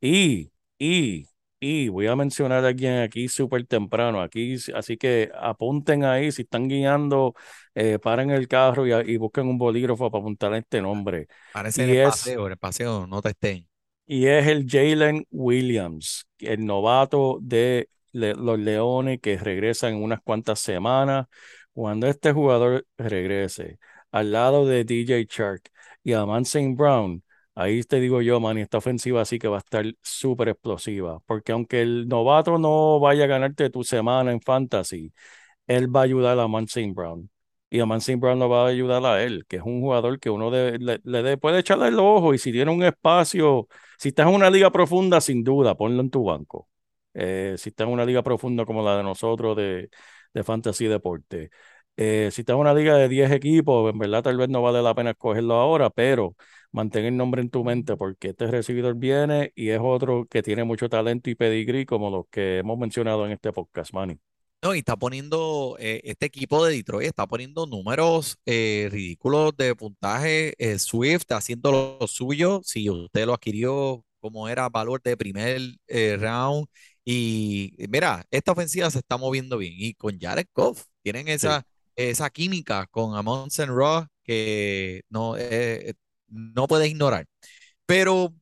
[0.00, 1.28] y, y,
[1.60, 6.42] y voy a mencionar a alguien aquí súper temprano, aquí, así que apunten ahí, si
[6.42, 7.34] están guiando,
[7.74, 11.26] eh, paren el carro y, y busquen un bolígrafo para apuntar este nombre.
[11.52, 13.66] Parece Y el es- paseo, el paseo, no te estén.
[14.06, 20.60] Y es el Jalen Williams, el novato de los Leones que regresa en unas cuantas
[20.60, 21.26] semanas.
[21.72, 23.78] Cuando este jugador regrese
[24.12, 25.62] al lado de DJ Shark
[26.02, 26.74] y a St.
[26.76, 27.22] Brown,
[27.54, 31.20] ahí te digo yo, man, esta ofensiva sí que va a estar súper explosiva.
[31.26, 35.12] Porque aunque el novato no vaya a ganarte tu semana en fantasy,
[35.66, 36.92] él va a ayudar a St.
[36.94, 37.30] Brown.
[37.70, 38.16] Y a St.
[38.20, 41.22] Brown lo va a ayudar a él, que es un jugador que uno le, le
[41.22, 44.70] de- puede echarle el ojo y si tiene un espacio, si estás en una liga
[44.70, 46.68] profunda, sin duda, ponlo en tu banco.
[47.14, 49.90] Eh, si estás en una liga profunda como la de nosotros de,
[50.32, 51.50] de Fantasy Deporte.
[51.96, 54.82] Eh, si estás en una liga de 10 equipos, en verdad tal vez no vale
[54.82, 56.36] la pena escogerlo ahora, pero
[56.72, 60.64] mantén el nombre en tu mente porque este recibidor viene y es otro que tiene
[60.64, 64.18] mucho talento y pedigrí como los que hemos mencionado en este podcast, Manny.
[64.64, 69.76] No, y está poniendo, eh, este equipo de Detroit está poniendo números eh, ridículos de
[69.76, 70.54] puntaje.
[70.56, 72.62] eh, Swift está haciendo lo, suyo.
[72.64, 76.66] Si usted lo adquirió como era valor de primer eh, round.
[77.04, 79.74] Y mira, esta ofensiva se está moviendo bien.
[79.76, 85.94] Y con Jared Goff tienen esa, esa química con Amon Ross que no, eh,
[86.28, 87.26] no puede ignorar.
[87.86, 88.34] Pero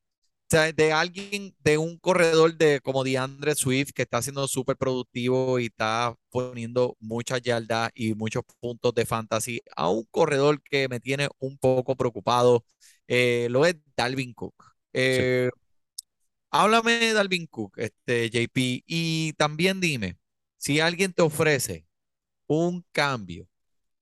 [0.52, 4.76] o sea, de alguien, de un corredor de como DeAndre Swift que está siendo súper
[4.76, 10.88] productivo y está poniendo muchas yardas y muchos puntos de fantasy, a un corredor que
[10.88, 12.66] me tiene un poco preocupado,
[13.08, 14.54] eh, lo es Dalvin Cook.
[14.92, 15.48] Eh,
[16.52, 20.18] Háblame de Dalvin Cook, este JP, y también dime,
[20.58, 21.86] si alguien te ofrece
[22.48, 23.48] un cambio,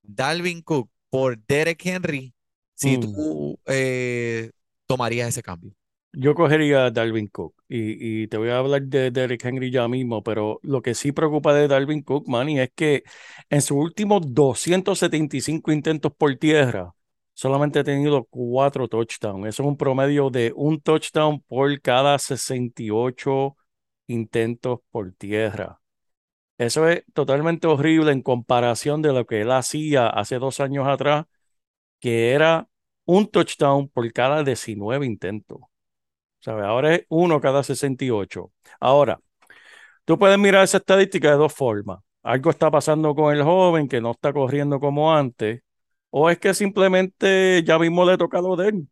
[0.03, 2.33] Dalvin Cook por Derek Henry,
[2.75, 2.99] si Mm.
[2.99, 4.51] tú eh,
[4.87, 5.73] tomarías ese cambio.
[6.13, 9.87] Yo cogería a Dalvin Cook y, y te voy a hablar de Derrick Henry ya
[9.87, 13.03] mismo, pero lo que sí preocupa de Dalvin Cook, Manny, es que
[13.49, 16.93] en sus últimos 275 intentos por tierra,
[17.33, 19.47] solamente ha tenido cuatro touchdowns.
[19.47, 23.55] Eso es un promedio de un touchdown por cada 68
[24.07, 25.81] intentos por tierra.
[26.57, 31.25] Eso es totalmente horrible en comparación de lo que él hacía hace dos años atrás,
[31.99, 32.67] que era
[33.05, 35.61] un touchdown por cada 19 intentos.
[36.39, 36.63] ¿Sabe?
[36.63, 38.51] Ahora es uno cada 68.
[38.79, 39.19] Ahora,
[40.05, 41.99] tú puedes mirar esa estadística de dos formas.
[42.23, 45.63] Algo está pasando con el joven que no está corriendo como antes,
[46.11, 48.87] o es que simplemente ya mismo le toca lo de él.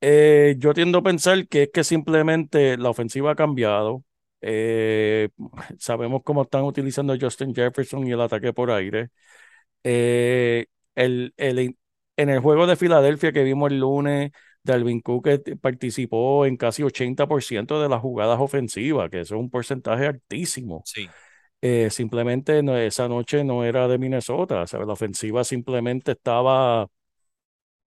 [0.00, 4.04] Eh, yo tiendo a pensar que es que simplemente la ofensiva ha cambiado.
[4.40, 5.28] Eh,
[5.78, 9.08] sabemos cómo están utilizando Justin Jefferson y el ataque por aire.
[9.84, 11.76] Eh, el, el,
[12.16, 15.28] en el juego de Filadelfia que vimos el lunes, Dalvin Cook
[15.60, 20.82] participó en casi 80% de las jugadas ofensivas, que eso es un porcentaje altísimo.
[20.84, 21.08] Sí.
[21.68, 24.86] Eh, simplemente no, esa noche no era de Minnesota, ¿sabes?
[24.86, 26.86] La ofensiva simplemente estaba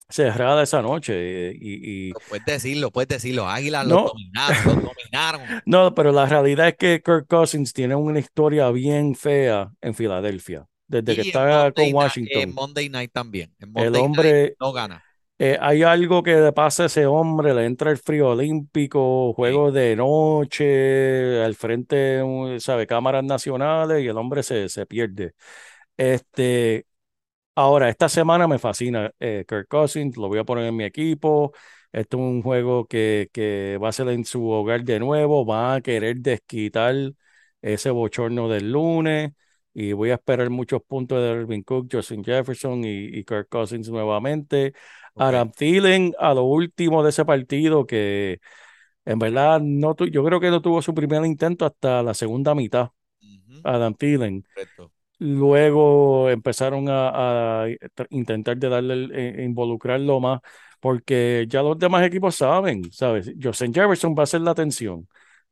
[0.09, 1.49] cerrada esa noche.
[1.51, 3.49] eh, y, puedes decirlo, puedes decirlo.
[3.49, 4.03] Águilas No.
[4.03, 5.41] los dominaron, los dominaron.
[5.67, 10.67] No, pero la realidad es que Kirk Cousins tiene una historia bien fea en Filadelfia,
[10.87, 12.43] desde que Y está Monday con Night- Washington.
[12.43, 13.55] en Monday Night también.
[13.59, 15.03] En El Monday Night hombre, no gana.
[15.39, 19.75] Eh, hay algo que le pasa a ese hombre, le entra el frío olímpico, juegos
[19.75, 22.23] de noche, al frente,
[22.61, 25.35] sabe, cámaras nacionales y el hombre se, se pierde.
[25.97, 26.87] Este,
[27.57, 31.53] ahora, esta semana me fascina eh, Kirk Cousins, lo voy a poner en mi equipo.
[31.93, 35.75] Esto es un juego que, que va a ser en su hogar de nuevo, va
[35.77, 36.95] a querer desquitar
[37.63, 39.33] ese bochorno del lunes
[39.75, 43.89] y voy a esperar muchos puntos de Irving Cook, Justin Jefferson y, y Kirk Cousins
[43.91, 44.73] nuevamente.
[45.17, 48.41] Adam Thielen a lo último de ese partido que
[49.05, 52.55] en verdad no tu- yo creo que no tuvo su primer intento hasta la segunda
[52.55, 52.91] mitad,
[53.65, 54.43] Adam Thielen.
[54.43, 54.93] correcto.
[55.19, 57.67] Luego empezaron a,
[58.11, 60.41] intentar de darle el- eh, involucrarlo más
[60.81, 63.33] porque ya los demás equipos saben, ¿sabes?
[63.43, 65.09] Justin Jefferson va a ser la atención.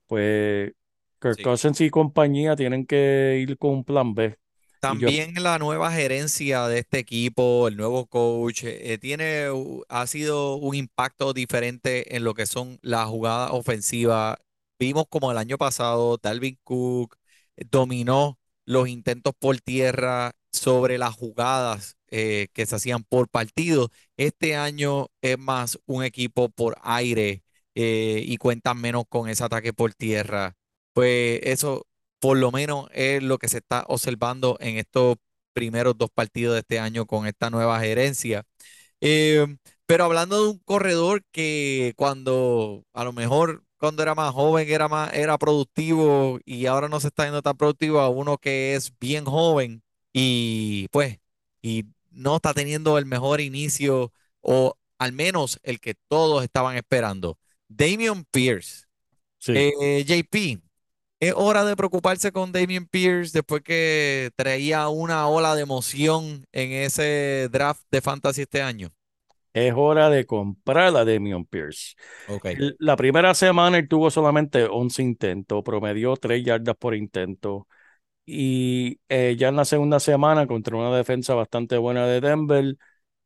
[0.07, 0.73] Pues
[1.21, 1.43] Kirk Sí.
[1.43, 4.37] Cousins y compañía tienen que ir con un plan B.
[4.85, 9.47] También la nueva gerencia de este equipo, el nuevo coach, eh, tiene,
[9.89, 14.37] ha sido un impacto diferente en lo que son las jugadas ofensivas.
[14.79, 17.17] Vimos como el año pasado, Dalvin Cook
[17.57, 23.89] eh, dominó los intentos por tierra sobre las jugadas eh, que se hacían por partido.
[24.19, 27.43] Este año es más un equipo por aire
[27.75, 30.57] y cuentan menos con ese ataque por tierra.
[30.93, 31.87] Pues eso
[32.25, 35.19] por lo menos es lo que se está observando en estos
[35.53, 38.45] primeros dos partidos de este año con esta nueva gerencia.
[39.03, 39.47] Eh,
[39.85, 44.89] pero hablando de un corredor que cuando a lo mejor cuando era más joven era
[44.89, 48.91] más era productivo y ahora no se está viendo tan productivo a uno que es
[48.99, 49.83] bien joven
[50.15, 51.19] y pues
[51.61, 57.39] y no está teniendo el mejor inicio o al menos el que todos estaban esperando.
[57.69, 58.87] Damian Pierce.
[59.39, 59.53] Sí.
[59.55, 60.63] Eh, JP,
[61.21, 66.73] es hora de preocuparse con Damian Pierce después que traía una ola de emoción en
[66.73, 68.93] ese draft de fantasy este año.
[69.53, 71.95] Es hora de comprar a Damian Pierce.
[72.79, 77.69] La primera semana él tuvo solamente 11 intentos, promedió 3 yardas por intento.
[78.27, 82.77] Y eh, ya en la segunda semana, contra una defensa bastante buena de Denver,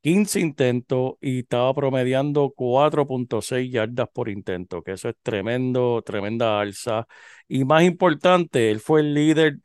[0.03, 7.07] 15 intentos y estaba promediando 4.6 yardas por intento, que eso es tremendo, tremenda alza.
[7.49, 9.59] Y más importante, él fue el líder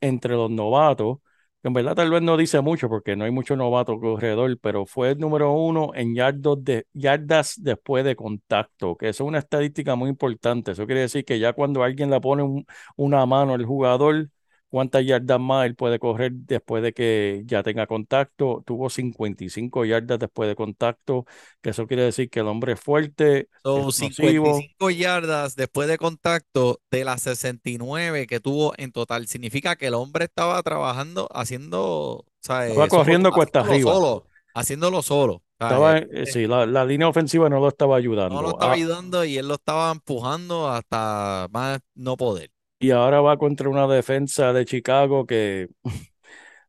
[0.00, 1.18] entre los novatos,
[1.62, 4.86] que en verdad tal vez no dice mucho porque no hay mucho novato corredor, pero
[4.86, 9.38] fue el número uno en yardos de, yardas después de contacto, que eso es una
[9.38, 10.72] estadística muy importante.
[10.72, 12.66] Eso quiere decir que ya cuando alguien le pone un-
[12.96, 14.28] una mano al jugador,
[14.70, 18.62] cuántas yardas más él puede correr después de que ya tenga contacto.
[18.66, 21.26] Tuvo 55 yardas después de contacto,
[21.60, 24.70] que eso quiere decir que el hombre es fuerte, Son explosivo.
[24.72, 29.26] 55 yardas después de contacto de las 69 que tuvo en total.
[29.26, 32.70] Significa que el hombre estaba trabajando, haciendo, ¿sabes?
[32.70, 33.92] Estaba corriendo cuesta arriba.
[33.92, 35.42] solo, haciéndolo solo.
[35.62, 38.34] Estaba, eh, sí, la, la línea ofensiva no lo estaba ayudando.
[38.36, 42.50] no lo estaba Ah, ayudando y él lo estaba empujando hasta más no poder.
[42.80, 45.68] Y ahora va contra una defensa de Chicago que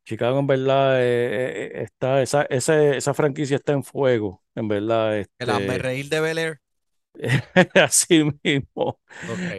[0.06, 5.20] Chicago en verdad eh, eh, está, esa, ese- esa franquicia está en fuego, en verdad.
[5.40, 6.62] El Este, reír de Bel Air.
[7.76, 9.00] así mismo.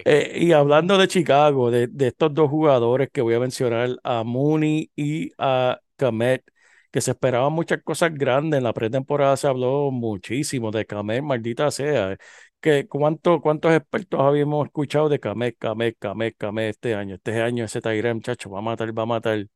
[0.04, 4.24] Eh, y hablando de Chicago, de, de estos dos jugadores que voy a mencionar, a
[4.24, 6.44] Mooney y a Kamet,
[6.90, 8.58] que se esperaban muchas cosas grandes.
[8.58, 12.16] En la pretemporada se habló muchísimo de Kamet, maldita sea.
[12.62, 17.16] Que cuánto, ¿Cuántos expertos habíamos escuchado de Kamet, Kamet, Kamet, Kamet este año?
[17.16, 19.46] Este año ese Tyrell, muchacho, va a matar, va a matar.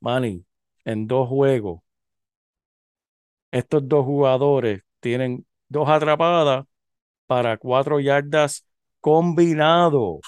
[0.00, 0.44] Manny,
[0.84, 1.82] en dos juegos,
[3.50, 6.64] estos dos jugadores tienen dos atrapadas
[7.26, 8.66] para cuatro yardas
[9.00, 10.20] combinado.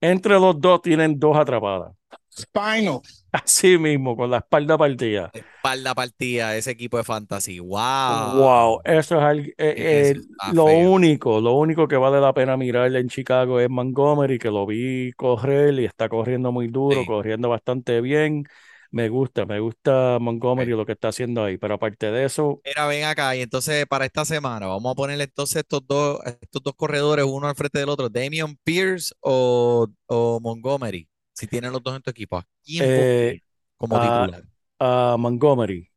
[0.00, 1.94] Entre los dos tienen dos atrapadas.
[2.36, 3.02] Spinal.
[3.32, 5.30] Así mismo, con la espalda partida.
[5.32, 7.58] Espalda partida, ese equipo de fantasy.
[7.60, 7.76] Wow.
[8.16, 10.92] Wow, eso es algo, eh, eh, Eso está lo feo.
[10.92, 15.12] único, lo único que vale la pena mirar en Chicago es Montgomery, que lo vi
[15.12, 17.06] correr y está corriendo muy duro, Sí.
[17.06, 18.44] corriendo bastante bien.
[18.92, 22.86] Me gusta, me gusta Montgomery lo que está haciendo ahí, pero aparte de eso, Mira,
[22.86, 23.36] ven acá.
[23.36, 27.46] Y entonces, para esta semana, vamos a ponerle entonces estos dos, estos dos corredores, uno
[27.48, 28.08] al frente del otro.
[28.08, 31.06] Damian Pierce o, o Montgomery.
[31.34, 33.40] Si tienen los dos en tu equipo, ¿a quién Eh,
[33.76, 34.44] como a- titular?
[34.80, 35.90] a Montgomery,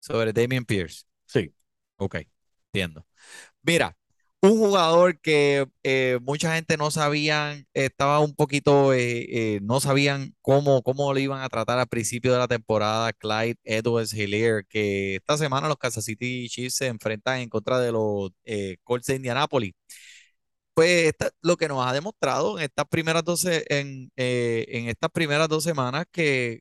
[0.00, 1.04] Sobre Damian Pierce.
[1.26, 1.52] sí.
[1.96, 2.16] Ok,
[2.72, 3.06] entiendo.
[3.62, 3.96] Mira,
[4.42, 10.34] un jugador que eh, mucha gente no sabían, estaba un poquito, eh, eh, no sabían
[10.42, 15.16] cómo, cómo lo iban a tratar al principio de la temporada, Clyde Edwards Hilaire, que
[15.16, 19.16] esta semana los Kansas City Chiefs se enfrentan en contra de los eh, Colts de
[19.16, 19.74] Indianapolis.
[20.76, 25.08] Pues esta- lo que nos ha demostrado en estas primeras 12, en, eh, en estas
[25.10, 26.60] primeras dos semanas que,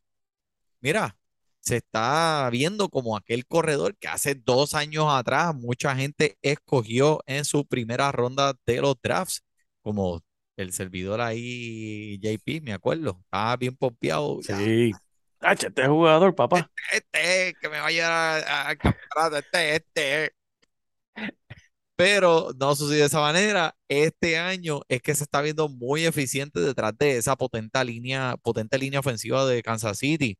[0.80, 1.18] mira,
[1.60, 7.44] se está viendo como aquel corredor que hace dos años atrás mucha gente escogió en
[7.44, 9.44] su primera ronda de los drafts,
[9.82, 10.22] como
[10.56, 14.40] el servidor ahí, JP, me acuerdo, estaba bien pompeado.
[14.42, 14.94] Sí.
[15.42, 16.72] Este jugador, papá.
[16.94, 20.32] Este es, que me va a llevar a- a- campeonato, este, este.
[21.96, 23.76] Pero no sucedió de esa manera.
[23.88, 28.78] Este año es que se está viendo muy eficiente detrás de esa potente línea, potente
[28.78, 30.38] línea ofensiva de Kansas City.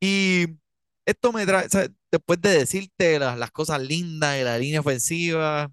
[0.00, 0.46] Y
[1.06, 1.68] esto me trae,
[2.12, 5.70] después de decirte las, las cosas lindas de la línea ofensiva,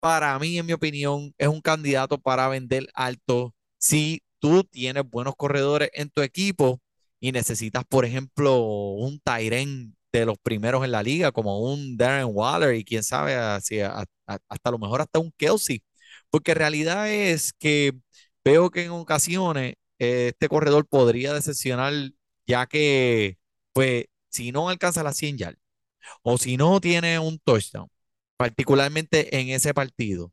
[0.00, 5.34] para mí, en mi opinión, es un candidato para vender alto si tú tienes buenos
[5.36, 6.80] corredores en tu equipo
[7.20, 12.28] y necesitas, por ejemplo, un Tyren de los primeros en la liga, como un Darren
[12.30, 15.82] Waller y quién sabe, hasta lo mejor hasta un Kelsey.
[16.30, 17.92] Porque realidad es que
[18.44, 21.92] veo que en ocasiones eh, este corredor podría decepcionar,
[22.46, 23.38] ya que,
[23.72, 25.62] pues, si no alcanza las 100 yardas
[26.22, 27.88] o si no tiene un touchdown,
[28.36, 30.32] particularmente en ese partido,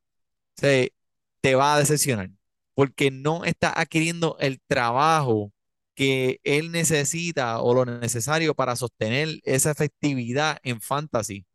[0.58, 0.94] se,
[1.42, 2.30] te va a decepcionar
[2.74, 5.52] porque no está adquiriendo el trabajo
[5.96, 11.46] que él necesita o lo necesario para sostener esa efectividad en fantasy.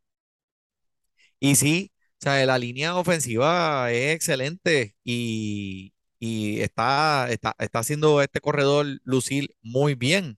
[1.39, 8.21] Y sí, o sea, la línea ofensiva es excelente y, y está, está, está haciendo
[8.21, 10.37] este corredor lucir muy bien,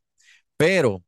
[0.57, 1.03] pero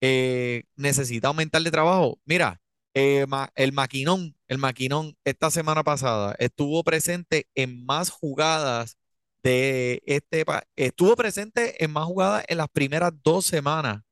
[0.00, 2.20] eh, necesita aumentar de trabajo.
[2.26, 2.60] Mira,
[2.94, 3.26] eh,
[3.56, 8.98] el maquinón, el maquinón esta semana pasada estuvo presente en más jugadas
[9.44, 14.02] de este, estuvo presente en más jugadas en las primeras dos semanas,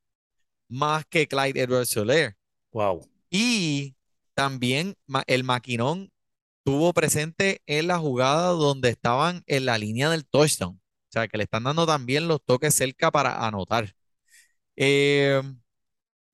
[0.69, 2.35] más que Clyde Edwards-Helaire.
[2.71, 3.09] Wow.
[3.29, 3.95] Y
[4.35, 4.95] también
[5.27, 6.11] el maquinón
[6.59, 10.75] estuvo presente en la jugada donde estaban en la línea del touchdown.
[10.75, 13.93] O sea, que le están dando también los toques cerca para anotar.
[14.75, 15.41] Eh,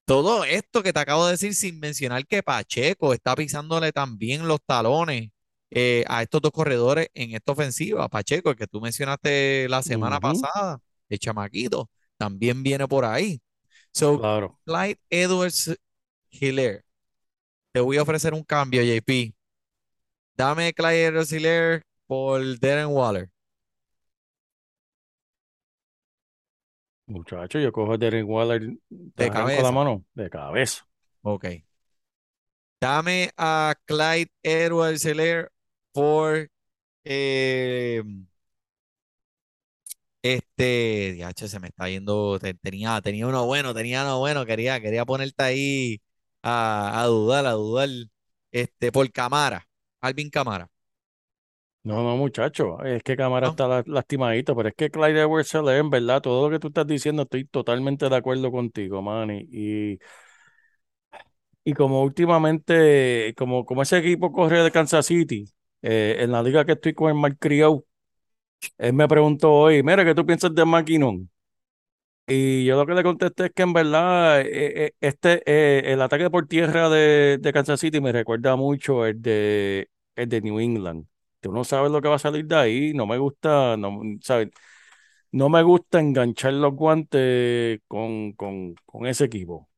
[0.05, 4.59] todo esto que te acabo de decir sin mencionar que Pacheco está pisándole también los
[4.65, 5.31] talones
[5.71, 8.07] eh, a estos dos corredores en esta ofensiva.
[8.09, 13.41] Pacheco, el que tú mencionaste la semana pasada, el chamaquito, también viene por ahí.
[13.93, 14.59] So, Claro.
[14.65, 15.75] Clyde Edwards
[16.29, 16.83] Hiller,
[17.73, 19.33] te voy a ofrecer un cambio, JP.
[20.37, 23.29] Dame Clyde Edwards Hiller por Darren Waller.
[27.07, 28.61] Muchacho, yo cojo a Derek Waller,
[29.15, 29.71] te De arranco la cabeza.
[29.71, 30.87] mano de cabeza.
[31.21, 31.45] Ok.
[32.81, 35.51] Dame a Clyde Edwards Hiller
[35.91, 36.49] por
[37.05, 38.03] eh,
[40.21, 41.17] este.
[41.35, 42.39] Se me está yendo.
[42.39, 44.45] te- Tenía, tenía uno bueno, tenía uno bueno.
[44.45, 46.01] Quería, quería ponerte ahí
[46.41, 47.89] a, a dudar, a dudar.
[48.51, 49.67] Este, por Camara.
[50.01, 50.69] Alvin Camara.
[51.83, 53.49] No, no, muchacho, es que Cámara ¿no?
[53.49, 56.85] está la- lastimadito, pero es que Clyde edwards en verdad, todo lo que tú estás
[56.85, 59.47] diciendo, estoy totalmente de acuerdo contigo, Manny.
[59.49, 59.99] Y,
[61.63, 65.45] y como últimamente, como, como ese equipo corre de Kansas City,
[65.81, 67.85] eh, en la liga que estoy con el Criou,
[68.77, 71.29] él me preguntó hoy, mira, ¿qué tú piensas de McKinnon?
[72.27, 76.29] Y yo lo que le contesté es que en verdad eh, eh, este, el ataque
[76.29, 81.07] por tierra de, de Kansas City me recuerda mucho el de, el de New England.
[81.39, 84.49] Tú no sabes lo que va a salir de ahí, no me gusta, no, ¿sabes?
[85.31, 89.68] No me gusta enganchar los guantes con, con, con ese equipo.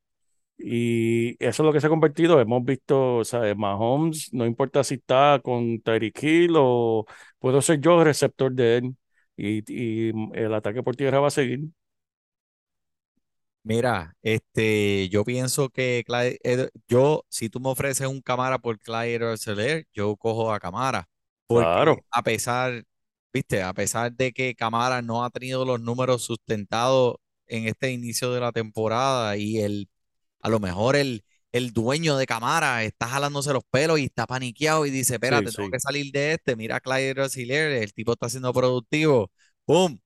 [0.64, 2.39] Y eso es lo que se ha convertido.
[2.39, 3.55] Hemos visto, ¿sabes?
[3.57, 7.05] Mahomes, no importa si está con Tyreek Hill o
[7.39, 8.95] puedo ser yo el receptor de él.
[9.38, 9.64] Y,
[10.09, 11.62] y el ataque por tierra va a seguir.
[13.64, 16.39] Mira, este, yo pienso que Clyde
[16.88, 20.59] yo, si tú me ofreces un Camara por Clyde Edwards-Helaire, yo cojo a.
[21.47, 22.84] Porque Claro, a pesar,
[23.34, 28.32] viste, a pesar de que Camara no ha tenido los números sustentados en este inicio
[28.34, 29.89] de la temporada y el,
[30.42, 34.86] a lo mejor el, el dueño de Camara está jalándose los pelos y está paniqueado
[34.86, 35.72] y dice, sí, espérate, tengo sí.
[35.72, 39.32] que salir de este, mira a Clyde Edwards-Helaire, el tipo está siendo productivo,
[39.66, 40.00] ¡pum!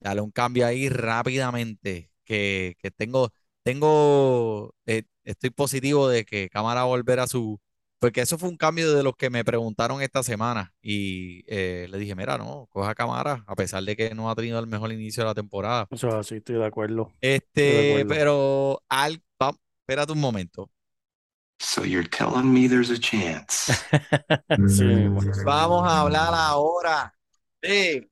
[0.00, 6.80] Dale un cambio ahí rápidamente, que, que tengo, tengo, eh, estoy positivo de que Cámara
[6.82, 7.60] va a volver a su,
[8.02, 11.98] porque eso fue un cambio de los que me preguntaron esta semana y eh, le
[11.98, 15.22] dije, mira, no, coja Cámara, a pesar de que no ha tenido el mejor inicio
[15.22, 15.86] de la temporada.
[15.88, 17.12] O sea, sí, estoy de acuerdo.
[17.24, 18.08] De Este, acuerdo.
[18.08, 20.68] pero, al, va- espérate un momento.
[21.60, 23.70] So you're telling me there's a chance.
[24.68, 25.20] Sí mismo.
[25.44, 27.14] Vamos a hablar ahora
[27.62, 28.10] de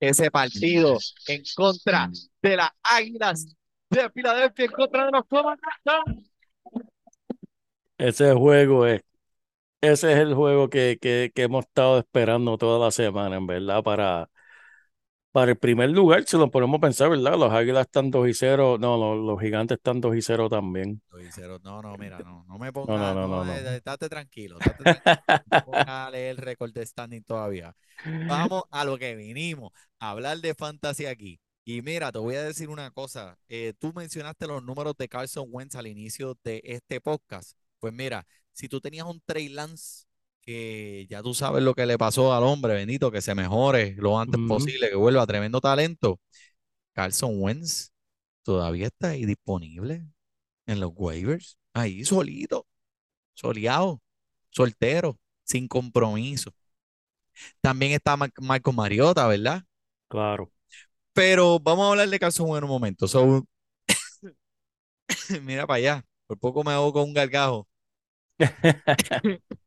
[0.00, 2.10] ese partido en contra
[2.42, 3.46] de las Águilas
[3.90, 6.27] de Filadelfia, en contra de los Comandantes.
[7.98, 9.02] Ese juego es,
[9.80, 13.82] ese es el juego que, que, que hemos estado esperando toda la semana, en verdad,
[13.82, 14.30] para,
[15.32, 17.38] para el primer lugar, si lo ponemos a pensar, ¿verdad?
[17.38, 21.00] Los Águilas están 2 y 0, no, los, los Gigantes están 2 y 0 también.
[21.10, 21.60] Lo hicieron.
[21.62, 23.52] No, no, mira, no, no me pongas, no, no, no, no, no.
[23.52, 27.74] eh, estate tranquilo, estate tranquilo, no pongas a leer el récord de standing todavía.
[28.26, 31.40] Vamos a lo que vinimos, a hablar de fantasy aquí.
[31.64, 35.46] Y mira, te voy a decir una cosa, eh, tú mencionaste los números de Carson
[35.50, 37.56] Wentz al inicio de este podcast.
[37.80, 40.04] Pues mira, si tú tenías un Trey Lance,
[40.40, 44.18] que ya tú sabes lo que le pasó al hombre, Benito, que se mejore lo
[44.18, 46.20] antes posible, que vuelva tremendo talento.
[46.92, 47.90] Carson Wentz
[48.42, 50.04] todavía está ahí disponible
[50.66, 52.66] en los waivers, ahí solito,
[53.34, 54.00] soleado,
[54.50, 56.52] soltero, sin compromiso.
[57.60, 59.62] También está Mar- Marco Mariota, ¿verdad?
[60.08, 60.50] Claro.
[61.12, 63.08] Pero vamos a hablar de Carson Wentz en un momento.
[63.08, 63.46] So,
[65.42, 66.04] Mira para allá.
[66.26, 67.67] Por poco me hago con un gargajo.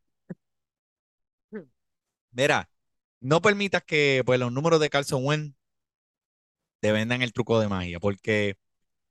[2.32, 2.70] Mira,
[3.22, 5.56] no permitas que pues, los números de Carson Wentz
[6.80, 8.56] te vendan el truco de magia, porque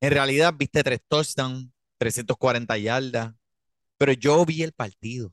[0.00, 3.34] en realidad viste tres touchdowns, 340 yardas,
[3.98, 5.32] pero yo vi el partido.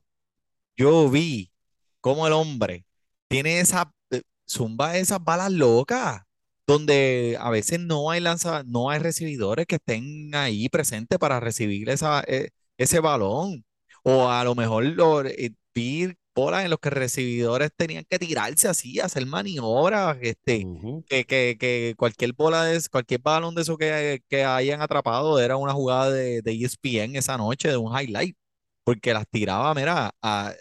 [0.76, 1.52] Yo vi
[2.00, 2.86] cómo el hombre
[3.28, 6.22] tiene esa eh, zumba esas balas locas,
[6.66, 11.90] donde a veces no hay lanza, no hay recibidores que estén ahí presentes para recibir
[11.90, 13.64] esa, eh, ese balón.
[14.10, 18.68] O a lo mejor lo, eh, vi bolas en los que recibidores tenían que tirarse
[18.68, 21.04] así, hacer maniobras, este, Ujú.
[21.06, 25.56] que, que, que cualquier bola de, cualquier balón de eso que, que hayan atrapado era
[25.56, 28.36] una jugada de, de ESPN esa noche, de un highlight,
[28.84, 30.54] porque las tiraba, mira, a,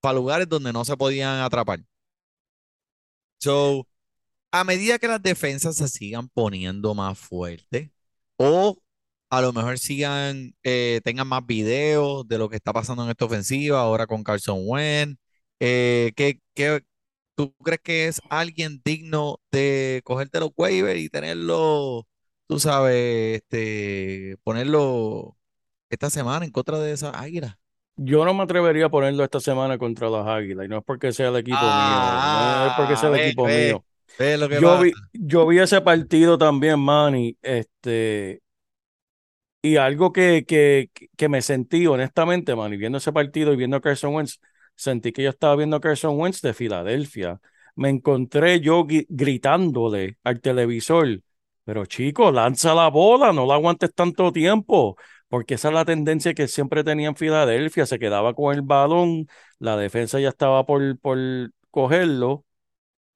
[0.00, 1.80] para lugares donde no se podían atrapar.
[3.38, 3.86] So,
[4.52, 7.90] a medida que las defensas se sigan poniendo más fuertes
[8.36, 8.78] o
[9.32, 13.26] a lo mejor sigan, eh, tengan más videos de lo que está pasando en esta
[13.26, 15.18] ofensiva, ahora con Carson Wentz,
[15.60, 16.82] eh, ¿qué, qué-
[17.34, 22.06] tú crees que es alguien digno de cogerte los waivers y tenerlo,
[22.48, 25.36] tú sabes, este, ponerlo
[25.90, 27.56] esta semana en contra de esas águilas?
[27.96, 31.12] Yo no me atrevería a ponerlo esta semana contra las Águilas, y no es porque
[31.12, 33.84] sea el equipo mío, no es porque sea el Ah, ve, equipo ve, mío.
[34.18, 34.80] ve lo que Yo pasa.
[34.80, 38.42] vi, yo vi ese partido también, Manny, este,
[39.62, 43.80] y algo que, que, que me sentí, honestamente, Manny, viendo ese partido y viendo a
[43.80, 44.40] Carson Wentz,
[44.74, 47.40] sentí que yo estaba viendo a Carson Wentz de Filadelfia.
[47.76, 51.20] Me encontré yo gritándole al televisor,
[51.64, 54.96] pero chico, lanza la bola, no la aguantes tanto tiempo,
[55.28, 59.26] porque esa es la tendencia que siempre tenía en Filadelfia, se quedaba con el balón,
[59.58, 61.18] la defensa ya estaba por, por
[61.70, 62.44] cogerlo.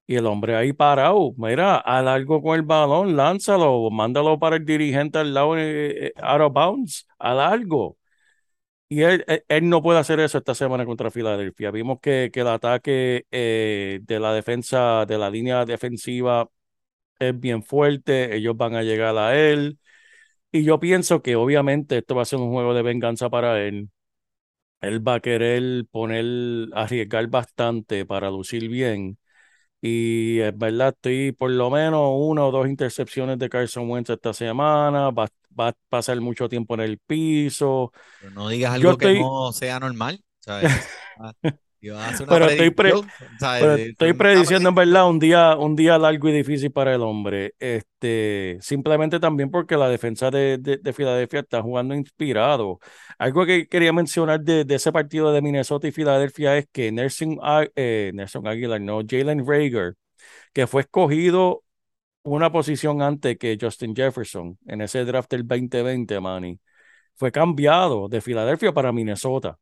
[0.09, 4.65] Y el hombre ahí parado, mira, haz algo con el balón, lánzalo, mándalo para el
[4.65, 7.99] dirigente al lado, eh, eh, out of bounds, haz algo.
[8.89, 11.71] Y él, él, él no puede hacer eso esta semana contra Filadelfia.
[11.73, 16.49] Vimos que, que el ataque eh, de la defensa, de la línea defensiva
[17.21, 19.79] es bien fuerte, ellos van a llegar a él.
[20.53, 23.91] Y yo pienso que obviamente esto va a ser un juego de venganza para él.
[24.81, 26.25] Él va a querer poner,
[26.75, 29.19] arriesgar bastante para lucir bien.
[29.87, 34.34] Y es verdad, estoy por lo menos una o dos intercepciones de Carson Wentz esta
[34.34, 35.11] semana.
[35.11, 35.28] Va,
[35.59, 37.93] va a pasar mucho tiempo en el piso.
[38.20, 40.72] Pero no digas algo que no sea normal, ¿sabes?
[42.26, 42.97] Pero estoy, pre-
[43.59, 47.55] estoy prediciendo en verdad un día, un día largo y difícil para el hombre.
[47.59, 52.78] Este, simplemente también porque la defensa de, de, de Filadelfia está jugando inspirado.
[53.18, 57.39] Algo que quería mencionar de, de ese partido de Minnesota y Filadelfia es que Nelson,
[57.76, 59.95] eh, Nelson Aguilar, no, Jalen Rager,
[60.53, 61.64] que fue escogido
[62.24, 66.61] una posición antes que Justin Jefferson en ese draft del 2020, Manny,
[67.16, 69.59] fue cambiado de Filadelfia para Minnesota.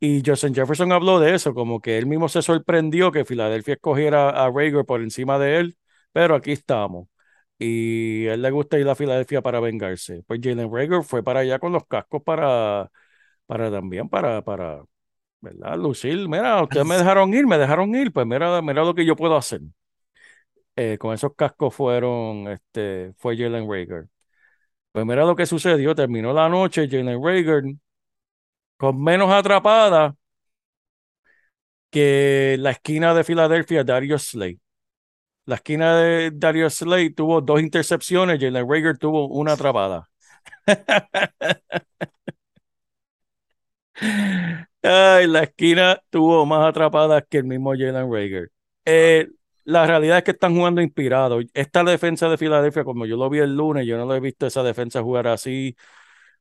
[0.00, 4.30] Y Justin Jefferson habló de eso, como que él mismo se sorprendió que Filadelfia escogiera
[4.30, 5.78] a Rager por encima de él,
[6.12, 7.08] pero aquí estamos.
[7.58, 10.22] Y a él le gusta ir a Filadelfia para vengarse.
[10.26, 12.90] Pues Jalen Rager fue para allá con los cascos para,
[13.46, 14.84] para también, para, para,
[15.40, 15.78] ¿verdad?
[15.78, 19.16] Lucir, mira, ustedes me dejaron ir, me dejaron ir, pues mira, mira lo que yo
[19.16, 19.60] puedo hacer.
[20.76, 24.08] Eh, con esos cascos fueron, este, fue Jalen Rager.
[24.92, 27.64] Pues mira lo que sucedió, terminó la noche, Jalen Rager
[28.76, 30.14] con menos atrapada
[31.90, 34.58] que la esquina de Filadelfia, Darius Slay.
[35.46, 40.08] La esquina de Darius Slay tuvo dos intercepciones, Jalen Rager tuvo una atrapada.
[44.82, 48.50] Ay, la esquina tuvo más atrapadas que el mismo Jalen Rager.
[48.84, 49.28] Eh,
[49.64, 51.44] la realidad es que están jugando inspirados.
[51.54, 54.46] Esta defensa de Filadelfia, como yo lo vi el lunes, yo no lo he visto
[54.46, 55.74] esa defensa jugar así.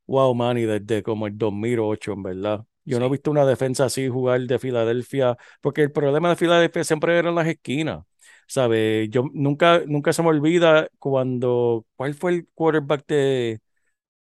[0.06, 2.66] Wow, man, y desde como el 2008, en verdad.
[2.86, 6.84] Yo no he visto una defensa así jugar de Filadelfia, porque el problema de Filadelfia
[6.84, 8.04] siempre eran las esquinas.
[8.47, 9.10] ¿Sabes?
[9.10, 13.62] Yo nunca, nunca se me olvida cuando, ¿cuál fue el quarterback de,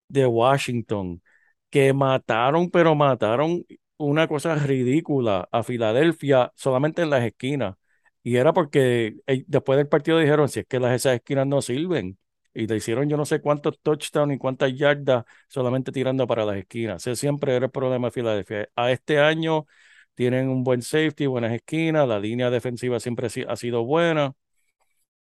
[0.09, 1.23] de Washington?
[1.71, 3.65] Que mataron, pero mataron
[3.99, 7.77] una cosa ridícula a Filadelfia solamente en las esquinas.
[8.23, 11.63] Y era porque eh, después del partido dijeron, si es que las, esas esquinas no
[11.63, 12.19] sirven.
[12.55, 16.57] Y le hicieron yo no sé cuántos touchdowns y cuántas yardas solamente tirando para las
[16.57, 17.07] esquinas.
[17.07, 18.69] Ese siempre era el problema de Filadelfia.
[18.77, 19.67] A este año
[20.15, 24.35] tienen un buen safety, buenas esquinas, la línea defensiva siempre ha si- ha sido buena.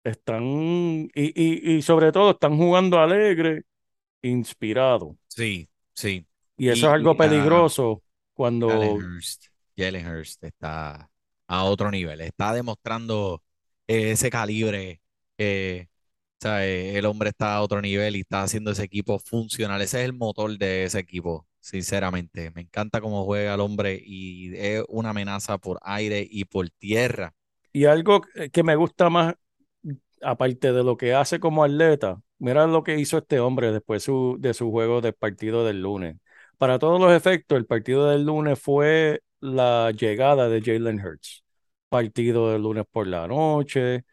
[0.04, 3.64] Están, y, y, y sobre todo están jugando alegre,
[4.24, 5.18] inspirado.
[5.28, 6.28] Sí, sí.
[6.58, 8.04] Y eso es algo peligroso
[8.34, 9.46] cuando Jalen Hurst,
[9.78, 11.10] Jalen Hurst está
[11.48, 13.44] a otro nivel, está demostrando
[13.88, 15.02] ese calibre
[15.38, 15.88] eh,
[16.46, 19.82] Eh, el hombre está a otro nivel y está haciendo ese equipo funcional.
[19.82, 22.52] Ese es el motor de ese equipo, sinceramente.
[22.52, 27.34] Me encanta cómo juega el hombre y es una amenaza por aire y por tierra.
[27.74, 28.22] Y algo
[28.52, 29.36] que me gusta más,
[30.22, 34.06] aparte de lo que hace como atleta, mira lo que hizo este hombre después
[34.40, 36.18] de su juego del partido del lunes.
[36.58, 41.44] Para todos los efectos, el partido del lunes fue la llegada de Jalen Hurts.
[41.90, 44.06] Partido del lunes por la noche,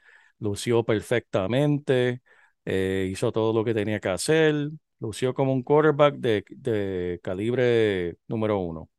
[0.43, 2.22] lució perfectamente,
[2.64, 4.70] eh, hizo todo lo que tenía que hacer,
[5.01, 8.90] lució como un quarterback de, de calibre número uno.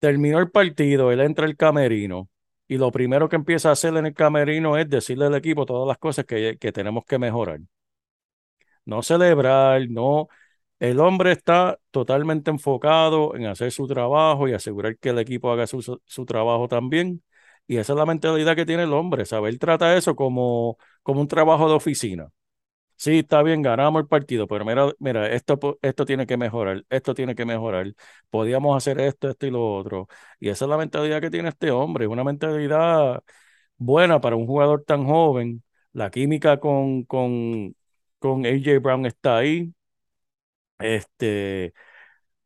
[0.00, 2.28] Terminó el partido, él entra al camerino
[2.68, 5.86] y lo primero que empieza a hacer en el camerino es decirle al equipo todas
[5.88, 7.60] las cosas que, que tenemos que mejorar.
[8.84, 10.28] No celebrar, no.
[10.78, 15.66] El hombre está totalmente enfocado en hacer su trabajo y asegurar que el equipo haga
[15.66, 17.22] su, su, su trabajo también.
[17.66, 19.52] Y esa es la mentalidad que tiene el hombre, ¿sabes?
[19.52, 22.28] Él trata eso como, como un trabajo de oficina.
[22.96, 27.14] Sí, está bien, ganamos el partido, pero mira, mira, esto, esto tiene que mejorar, esto
[27.14, 27.94] tiene que mejorar.
[28.30, 30.08] Podíamos hacer esto, esto y lo otro.
[30.40, 33.22] Y esa es la mentalidad que tiene este hombre, una mentalidad
[33.78, 35.62] buena para un jugador tan joven.
[35.92, 37.76] La química con, con,
[38.20, 39.74] con AJ Brown está ahí.
[40.78, 41.74] Este,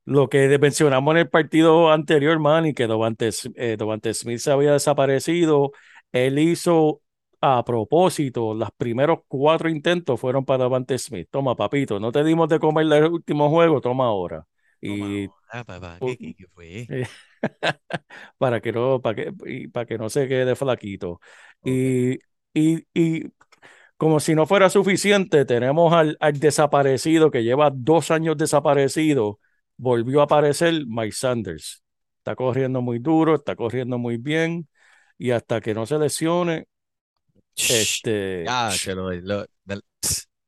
[0.07, 3.79] lo que mencionamos en el partido anterior, Manny, que Devante, eh,
[4.15, 5.73] Smith se había desaparecido,
[6.13, 7.03] él hizo
[7.43, 11.29] a propósito, los primeros cuatro intentos fueron para Devante Smith.
[11.31, 14.47] Toma, papito, no te dimos de comer el último juego, toma ahora.
[14.83, 16.93] Y Ah, papá, ¿qué, qué- qué fue?
[18.39, 21.21] para que no, para que, para que no se quede flaquito.
[21.65, 22.15] Y,
[22.55, 23.25] y, y
[23.97, 29.41] como si no fuera suficiente, tenemos al, al desaparecido que lleva dos años desaparecido,
[29.77, 31.83] volvió a aparecer Mike Sanders.
[32.19, 34.69] Está corriendo muy duro, está corriendo muy bien,
[35.19, 36.67] y hasta que no se lesione,
[37.57, 39.11] Shh, este, Ya, se lo,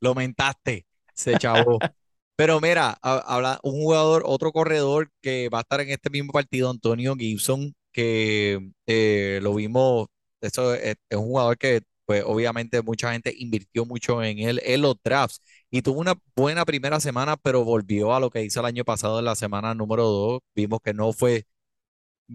[0.00, 1.84] lo, mentaste, se chavo.
[2.36, 6.32] Pero mira, ha- habla un jugador, otro corredor que va a estar en este mismo
[6.32, 10.06] partido, Antonio Gibson, que eh, lo vimos,
[10.40, 14.80] eso es, es un jugador que pues obviamente mucha gente invirtió mucho en él en
[14.82, 18.66] los drafts y tuvo una buena primera semana, pero volvió a lo que hizo el
[18.66, 20.40] año pasado en la semana número dos.
[20.54, 21.46] Vimos que no fue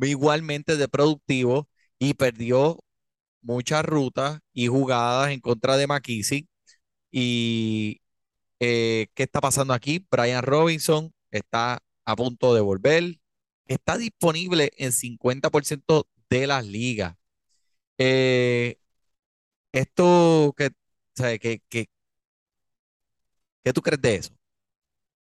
[0.02, 1.70] igualmente de productivo
[2.00, 2.80] y perdió
[3.42, 6.48] muchas rutas y jugadas en contra de McKissick.
[7.12, 8.02] Y
[8.60, 10.06] eh, ¿qué está pasando aquí?
[10.12, 13.20] Brian Robinson está a punto de volver.
[13.68, 17.16] Está disponible en 50% de las ligas.
[17.98, 18.78] Eh,
[19.72, 20.72] esto que.
[21.16, 21.88] ¿Qué, qué,
[23.64, 24.34] qué tú crees de eso?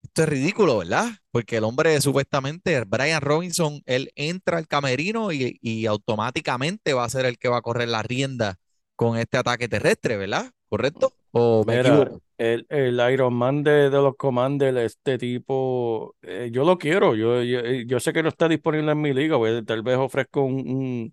[0.03, 1.09] Esto es ridículo, ¿verdad?
[1.31, 7.09] Porque el hombre supuestamente, Brian Robinson, él entra al camerino y, y automáticamente va a
[7.09, 8.57] ser el que va a correr la rienda
[8.95, 10.51] con este ataque terrestre, ¿verdad?
[10.69, 11.15] ¿Correcto?
[11.33, 12.23] ¿O me Mira, equivoco?
[12.39, 17.17] el, el Iron Man de, de los Commanders, este tipo, eh, yo lo quiero.
[17.17, 19.97] Yo, yo, eh, yo sé que no está disponible en mi liga, pues, tal vez
[19.97, 21.13] ofrezco un, un-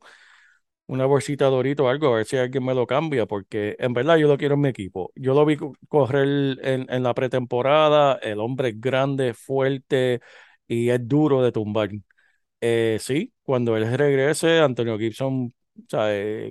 [0.88, 4.18] una bolsita Dorito o algo, a ver si alguien me lo cambia, porque en verdad
[4.18, 5.12] yo lo quiero en mi equipo.
[5.16, 10.22] Yo lo vi co- correr en, en la pretemporada, el hombre es grande, fuerte
[10.68, 11.90] y es duro de tumbar.
[12.62, 16.08] Eh, sí, cuando él regrese, Antonio Gibson, o sea,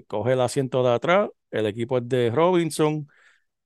[0.06, 3.08] coge el asiento de atrás, el equipo es de Robinson.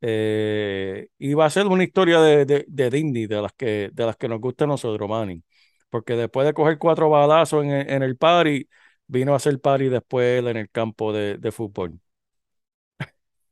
[0.01, 4.07] Eh, y va a ser una historia de, de, de Disney, de las que, de
[4.07, 5.43] las que nos gusta a nosotros, Manny.
[5.91, 8.69] Porque después de coger cuatro balazos en, en el party,
[9.09, 12.01] vino a hacer party después en el campo de, de fútbol.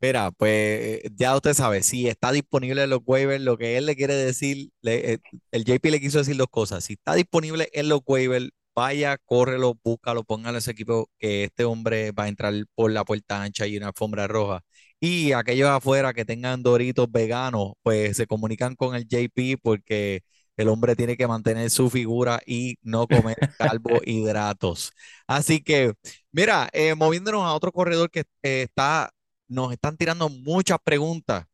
[0.00, 0.50] Mira, pues
[1.04, 4.14] eh, ya usted sabe, si está disponible en los waivers, lo que él le quiere
[4.14, 5.18] decir, eh,
[5.50, 6.84] el JP le quiso decir dos cosas.
[6.84, 11.64] Si está disponible en los waivers, vaya, córrelo, búscalo, póngalo a ese equipo que este
[11.64, 14.60] hombre va a entrar por la puerta ancha y una alfombra roja.
[15.00, 20.20] Y aquellos afuera que tengan doritos veganos, pues se comunican con el JP porque
[20.56, 24.92] el hombre tiene que mantener su figura y no comer carbohidratos.
[25.26, 25.94] Así que,
[26.32, 29.10] mira, eh, moviéndonos a otro corredor que eh, está
[29.48, 31.44] nos están tirando muchas preguntas.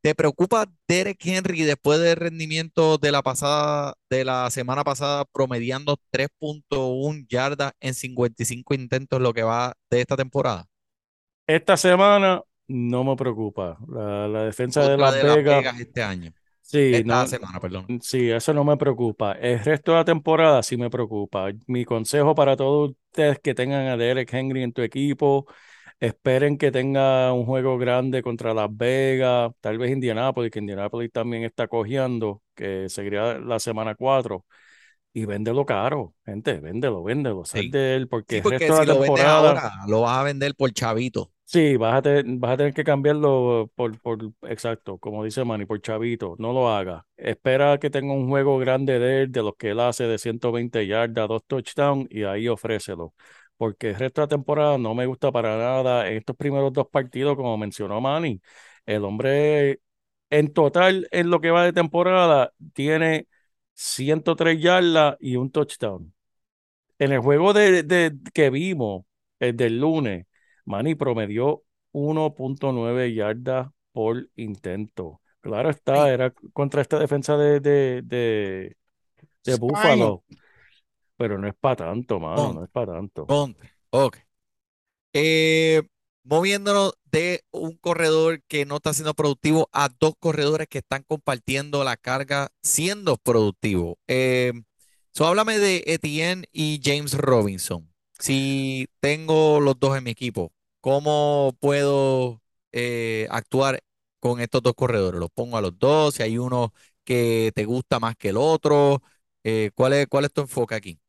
[0.00, 5.96] ¿Te preocupa Derek Henry después del rendimiento de la pasada, de la semana pasada, promediando
[6.12, 10.66] 3.1 yardas en 55 intentos lo que va de esta temporada?
[11.46, 13.78] Esta semana no me preocupa.
[13.88, 16.32] La, la defensa de Las de Las Vegas, Vegas este año,
[16.70, 17.90] sí, esta no, semana, perdón.
[18.00, 19.32] sí, eso no me preocupa.
[19.32, 21.50] El resto de la temporada sí me preocupa.
[21.66, 25.46] Mi consejo para todos ustedes que tengan a Derek Henry en tu equipo,
[26.00, 31.44] esperen que tenga un juego grande contra Las Vegas, tal vez Indianapolis, que Indianapolis también
[31.44, 34.46] está cogiendo, que seguiría la semana 4.
[35.14, 37.70] Y véndelo caro, gente, véndelo, véndelo, sal Sí.
[37.70, 40.54] de él, porque Sí, el resto de la lo temporada, ahora, lo vas a vender
[40.54, 41.32] por chavito.
[41.50, 45.64] Sí, vas a, te- vas a tener que cambiarlo por, por, exacto, como dice Manny,
[45.64, 47.04] por chavito, no lo hagas.
[47.16, 50.86] Espera que tenga un juego grande de él, de los que él hace de 120
[50.86, 53.14] yardas, dos touchdowns, y ahí ofrécelo.
[53.56, 56.06] Porque el resto de la temporada no me gusta para nada.
[56.10, 58.42] En estos primeros dos partidos, como mencionó Manny,
[58.84, 59.80] el hombre
[60.28, 63.26] en total, en lo que va de temporada, tiene
[63.72, 66.12] 103 yardas y un touchdown.
[66.98, 69.04] En el juego de, de- que vimos,
[69.38, 70.26] el del lunes,
[70.68, 71.62] Manny promedió
[71.92, 75.20] 1.9 yardas por intento.
[75.40, 79.56] Claro está, era contra esta defensa de, de, de.
[79.58, 80.24] Buffalo.
[81.16, 83.26] Pero no es para tanto, mano, no es para tanto.
[83.90, 84.18] Ok.
[85.14, 85.82] Eh,
[86.22, 91.82] moviéndonos de un corredor que no está siendo productivo a dos corredores que están compartiendo
[91.82, 93.96] la carga siendo productivos.
[94.06, 94.52] Eh,
[95.12, 97.90] so, háblame de Etienne y James Robinson.
[98.18, 103.80] Si tengo los dos en mi equipo, ¿cómo puedo eh, actuar
[104.20, 105.20] con estos dos corredores?
[105.20, 106.14] ¿Los pongo a los dos?
[106.14, 106.72] Si hay uno
[107.04, 109.02] que te gusta más que el otro,
[109.44, 111.00] eh, ¿cuál es, cuál es tu enfoque aquí?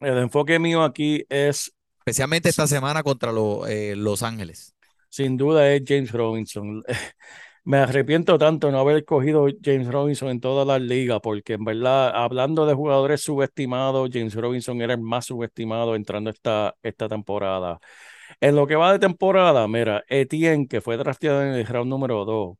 [0.00, 4.74] El enfoque mío aquí es, Especialmente esta semana contra lo- eh, Los Ángeles.
[5.08, 6.82] sin duda, es James Robinson.
[7.64, 12.10] Me arrepiento tanto no haber cogido James Robinson en todas las ligas, porque en verdad,
[12.14, 17.78] hablando de jugadores subestimados, James Robinson era el más subestimado entrando esta, esta temporada.
[18.42, 22.24] En lo que va de temporada, mira, Etienne, que fue drafteado en el round número
[22.24, 22.56] 2,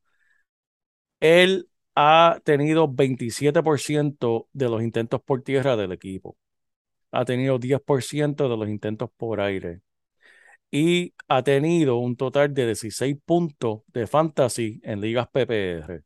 [1.19, 6.37] él ha tenido 27% de los intentos por tierra del equipo.
[7.11, 9.81] Ha tenido 10% de los intentos por aire.
[10.71, 16.03] Y ha tenido un total de 16 puntos de fantasy en ligas PPR.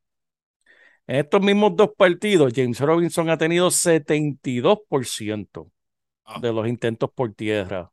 [1.07, 5.71] En estos mismos dos partidos, James Robinson ha tenido 72%
[6.41, 7.91] de los intentos por tierra.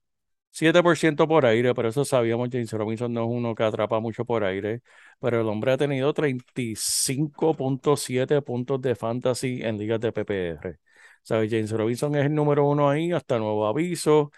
[0.55, 4.45] 7% por aire, pero eso sabíamos, James Robinson no es uno que atrapa mucho por
[4.45, 4.83] aire,
[5.21, 10.79] pero el hombre ha tenido 35.7 puntos de fantasy en ligas de PPR.
[11.23, 11.51] ¿Sabes?
[11.51, 14.31] James Robinson es el número uno ahí, hasta nuevo aviso.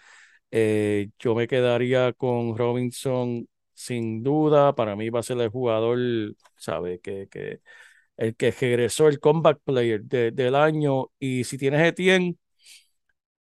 [0.51, 4.75] Eh, yo me quedaría con Robinson sin duda.
[4.75, 5.99] Para mí va a ser el jugador,
[6.57, 7.01] ¿sabe?
[7.01, 7.61] Que, que
[8.17, 11.11] el que regresó el comeback player de- del año.
[11.19, 12.37] Y si tienes Etienne,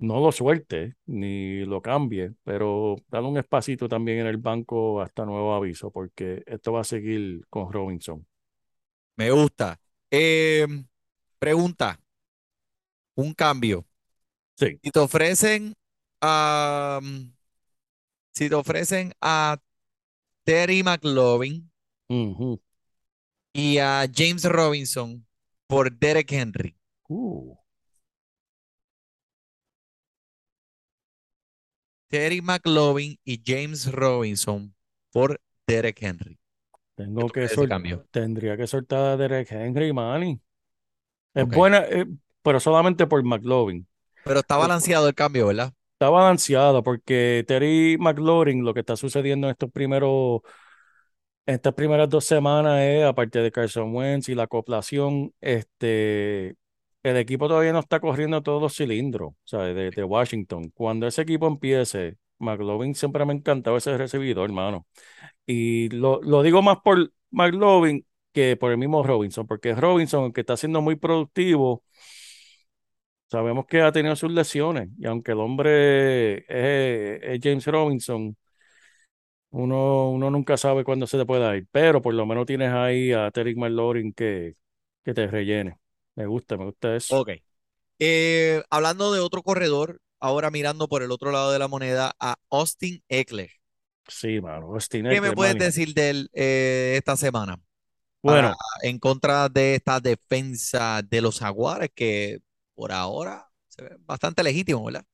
[0.04, 5.26] no lo suelte ni lo cambie, pero dale un espacito también en el banco hasta
[5.26, 8.26] nuevo aviso, porque esto va a seguir con Robinson.
[9.16, 9.80] Me gusta.
[10.12, 10.68] Eh,
[11.40, 11.98] pregunta,
[13.16, 13.86] un cambio.
[14.56, 14.78] Sí.
[14.84, 15.74] Si te ofrecen
[16.20, 17.00] a,
[18.34, 19.58] si te ofrecen a
[20.44, 20.84] Terry
[22.10, 22.62] Ujú.
[23.54, 25.26] y a James Robinson
[25.68, 26.76] por Derek Henry,
[27.10, 27.56] Uh,
[32.14, 34.76] Terry McLaurin y James Robinson
[35.12, 36.38] por Derek Henry.
[36.96, 38.06] tengo que crees de ese sol- cambio?
[38.12, 40.40] tendría que soltar a Derek Henry, Manny.
[41.34, 42.06] Es buena, eh,
[42.44, 43.88] pero solamente por McLovin.
[44.24, 45.74] Pero está balanceado el cambio, ¿verdad?
[45.94, 50.42] Está balanceado porque Terry McLaurin, lo que está sucediendo en estos primeros,
[51.48, 56.56] en estas primeras dos semanas es, aparte de Carson Wentz y la acoplación, este,
[57.04, 59.76] el equipo todavía no está corriendo todos los cilindros, ¿sabes?
[59.76, 60.70] De, de Washington.
[60.74, 64.88] Cuando ese equipo empiece, McLaurin siempre me ha encantado ese recibidor, hermano.
[65.46, 70.42] Y lo, lo digo más por McLaurin que por el mismo Robinson, porque Robinson, que
[70.42, 71.84] está siendo muy productivo,
[73.28, 78.38] Sabemos que ha tenido sus lesiones y aunque el hombre es, es James Robinson,
[79.52, 83.12] uno, uno nunca sabe cuándo se te puede ir, pero por lo menos tienes ahí
[83.12, 84.56] a Terry McLaurin que,
[85.04, 85.78] que te rellene.
[86.16, 87.16] Me gusta, me gusta eso.
[87.18, 87.30] Ok.
[88.00, 92.38] Eh, hablando de otro corredor, ahora mirando por el otro lado de la moneda a
[92.52, 93.52] Austin Eckler.
[94.08, 94.68] Sí, mano.
[94.74, 97.60] Austin ¿Qué me Eckler, puedes decir de él eh, esta semana?
[98.24, 102.40] Bueno, para- en contra de esta defensa de los Jaguares que
[102.76, 105.06] por ahora se ve bastante legítimo, ¿verdad?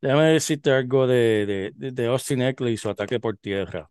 [0.00, 3.90] déjame decirte algo de, de, de- de Austin Eckler y su ataque por tierra.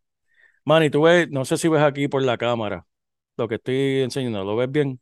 [0.66, 2.88] Manny, tú ves, no sé si ves aquí por la cámara
[3.38, 5.02] lo que estoy enseñando, ¿lo ves bien?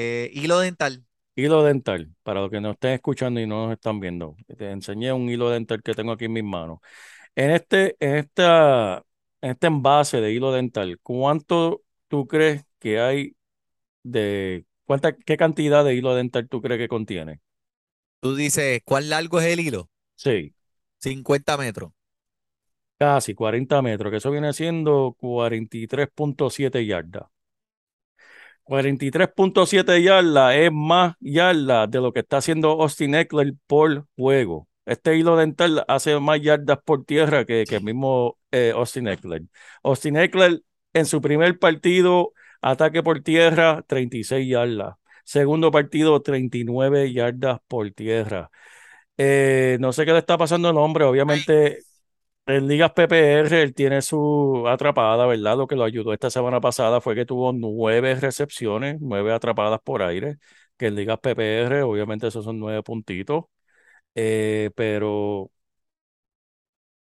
[0.00, 1.04] Eh, hilo dental.
[1.36, 4.36] Hilo dental, para los que nos estén escuchando y no nos están viendo.
[4.58, 6.80] Te enseñé un hilo dental que tengo aquí en mis manos.
[7.36, 9.04] En este, en esta,
[9.42, 13.36] en este envase de hilo dental, ¿cuánto tú crees que hay
[14.04, 17.40] de, cuánta, qué cantidad de hilo dental tú crees que contiene?
[18.20, 19.90] Tú dices, ¿cuán largo es el hilo?
[20.16, 20.54] Sí,
[21.00, 21.92] 50 metros.
[22.98, 27.24] casi 40 metros, que eso viene siendo 43.7 yardas.
[28.70, 34.68] 43.7 yardas es más yardas de lo que está haciendo Austin Eckler por juego.
[34.86, 39.42] Este hilo dental hace más yardas por tierra que, que el mismo eh, Austin Eckler.
[39.82, 40.62] Austin Eckler
[40.92, 44.94] en su primer partido, ataque por tierra, 36 yardas.
[45.24, 48.52] Segundo partido, 39 yardas por tierra.
[49.16, 51.80] Eh, no sé qué le está pasando al hombre, obviamente
[52.52, 55.56] en ligas PPR él tiene su atrapada, ¿verdad?
[55.56, 60.02] Lo que lo ayudó esta semana pasada fue que tuvo nueve recepciones, nueve atrapadas por
[60.02, 60.38] aire,
[60.76, 63.44] que en ligas PPR obviamente esos son nueve puntitos,
[64.16, 65.50] Eh, pero,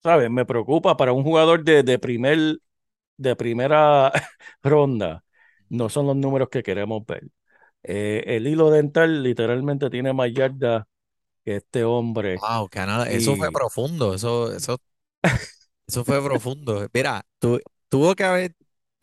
[0.03, 0.29] ¿sabes?
[0.29, 2.59] Me preocupa para un jugador de, de primer,
[3.17, 4.11] de primera
[4.63, 5.25] ronda,
[5.69, 7.27] no son los números que queremos ver.
[7.83, 10.85] Eh, el hilo dental literalmente tiene más yardas
[11.45, 12.43] que este hombre.
[12.43, 14.77] Wow, Canadá, eso fue Y- profundo, eso, eso,
[15.87, 16.87] eso fue profundo.
[16.93, 17.59] Mira, tu-
[17.89, 18.55] tuvo que haber,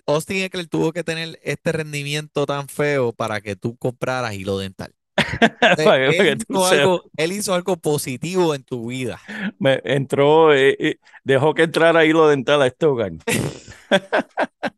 [0.06, 4.94] Austin Eckler tuvo que tener este rendimiento tan feo para que tú compraras hilo dental.
[6.48, 9.20] Hizo algo, él hizo algo positivo en tu vida.
[9.58, 13.12] Me entró, eh, eh, dejó que entrara hilo dental a este hogar.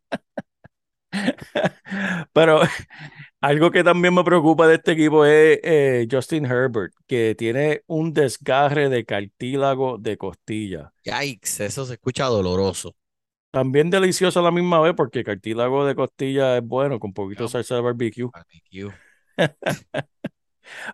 [2.33, 2.61] Pero
[3.41, 8.13] algo que también me preocupa de este equipo es eh, Justin Herbert, que tiene un
[8.13, 10.91] desgarre de cartílago de costilla.
[11.03, 12.95] Yikes, eso se escucha doloroso.
[13.51, 17.49] También delicioso a la misma vez porque cartílago de costilla es bueno con poquito de
[17.49, 18.29] salsa de barbecue.
[18.31, 18.91] Barbecue.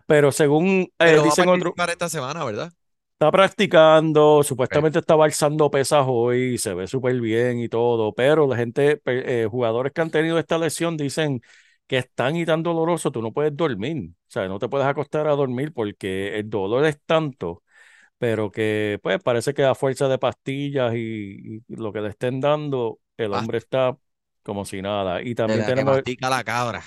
[0.06, 2.72] Pero según eh, Pero va a dicen esta semana, ¿verdad?
[3.12, 8.56] Está practicando, supuestamente estaba alzando pesas hoy, se ve súper bien y todo, pero la
[8.56, 11.40] gente, eh, jugadores que han tenido esta lesión dicen
[11.94, 14.86] que es tan y tan doloroso, tú no puedes dormir, o sea, no te puedes
[14.86, 17.62] acostar a dormir porque el dolor es tanto,
[18.18, 22.40] pero que pues parece que a fuerza de pastillas y, y lo que le estén
[22.40, 23.38] dando, el Ah.
[23.40, 23.96] hombre está
[24.42, 25.22] como si nada.
[25.22, 26.82] Y De también que tenemos, mastica la cabra.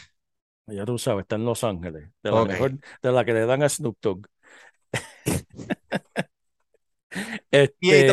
[0.67, 3.63] ya tú sabes, está en Los Ángeles, de la mejor, de la que le dan
[3.63, 4.27] a Snoop Dogg.
[7.51, 8.07] Este.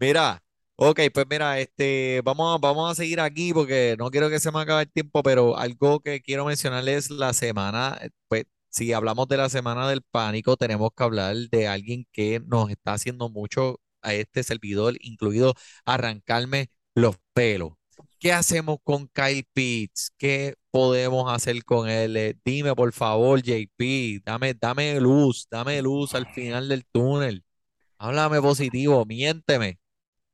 [0.00, 0.42] Mira,
[0.80, 4.50] ok, pues mira, este, vamos a, vamos a seguir aquí porque no quiero que se
[4.50, 8.92] me acabe el tiempo, pero algo que quiero mencionarles es la semana, eh, pues si
[8.92, 13.28] hablamos de la semana del pánico, tenemos que hablar de alguien que nos está haciendo
[13.28, 15.54] mucho a este servidor, incluido
[15.84, 17.72] arrancarme los pelos.
[18.18, 20.12] ¿Qué hacemos con Kyle Pitts?
[20.18, 22.16] ¿Qué podemos hacer con él?
[22.16, 27.44] Eh, Dime, por favor, JP, dame, dame luz, dame luz al final del túnel.
[27.98, 29.79] Háblame positivo, miénteme.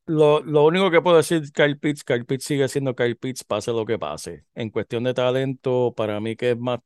[0.08, 3.72] Lo, lo único que puedo decir, Kyle Pitts, Kyle Pitts sigue siendo Kyle Pitts, pase
[3.72, 4.44] lo que pase.
[4.54, 6.78] En cuestión de talento, para mí que es más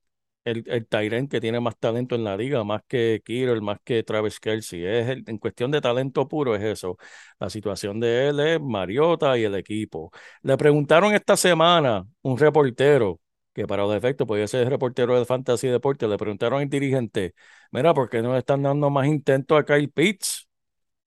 [0.45, 4.03] el, el Tyrant que tiene más talento en la liga, más que Kittle, más que
[4.05, 5.01] Travis Kelce.
[5.01, 6.97] Es el- en cuestión de talento puro es eso.
[7.39, 10.11] La situación de él es Mariota y el equipo.
[10.43, 13.21] Le preguntaron esta semana un reportero,
[13.53, 17.35] que para los efectos podía ser reportero de Fantasy Deporte, le preguntaron al dirigente,
[17.71, 20.49] mira, ¿por qué no le están dando más intentos a Kyle Pitts?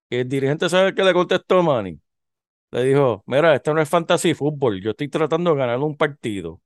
[0.10, 2.00] Y el dirigente sabe qué le contestó Manny.
[2.74, 6.62] Le dijo, mira, esto no es fantasy fútbol, yo estoy tratando de ganar un partido.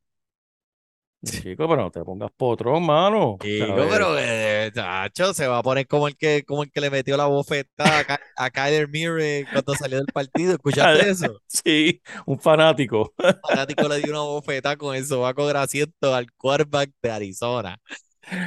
[1.25, 3.37] Chico, pero no te pongas potrón, mano.
[3.41, 6.89] Chico, pero eh, chacho, se va a poner como el que, como el que le
[6.91, 10.53] metió la bofetada a, Ky- a Kyler Murray cuando salió del partido.
[10.53, 11.41] ¿Escuchaste eso?
[11.47, 13.13] Sí, un fanático.
[13.17, 17.77] El fanático le dio una bofetada con el sobaco grasiento al quarterback de Arizona.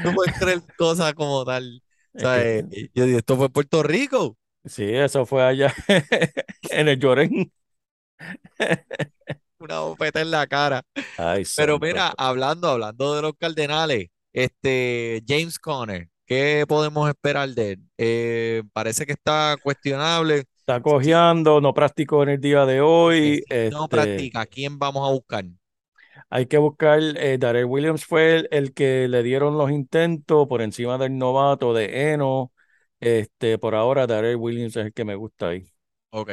[0.02, 1.82] No puedes creer cosas como tal.
[2.14, 4.38] O Es sea, que- eh, yo digo, esto fue Puerto Rico.
[4.64, 5.74] Sí, eso fue allá
[6.70, 7.52] en el Llorén.
[9.58, 10.82] Una bofeta en la cara.
[11.18, 17.72] Ay, Pero mira, hablando, hablando de los Cardenales, este James Conner, ¿qué podemos esperar de
[17.72, 17.80] él?
[17.98, 20.44] Eh, parece que está cuestionable.
[20.60, 23.42] Está cojeando, no practicó en el día de hoy.
[23.70, 25.44] No este, practica, ¿a quién vamos a buscar?
[26.28, 30.62] Hay que buscar, eh, Darrell Williams fue el, el que le dieron los intentos por
[30.62, 32.52] encima del novato de Eno.
[33.00, 35.66] Este, por ahora, Darrell Williams es el que me gusta ahí.
[36.10, 36.30] Ok.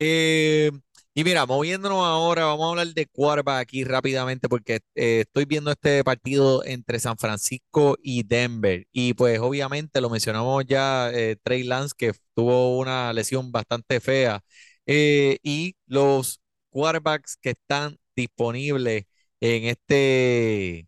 [0.00, 0.70] Eh,
[1.14, 5.70] y mira, moviéndonos ahora, vamos a hablar de quarterback aquí rápidamente porque eh, estoy viendo
[5.72, 8.86] este partido entre San Francisco y Denver.
[8.92, 14.40] Y pues obviamente lo mencionamos ya, eh, Trey Lance, que tuvo una lesión bastante fea.
[14.86, 16.40] Y los
[16.70, 19.04] quarterbacks que están disponibles
[19.40, 20.87] en este,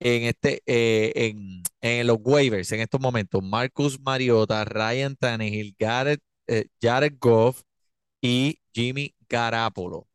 [0.00, 6.20] en este, eh, en, en los waivers en estos momentos, Marcus Mariota, Ryan Tannehill, Garrett,
[6.46, 7.62] eh, Jared Goff
[8.22, 10.06] y Jimmy Garapolo.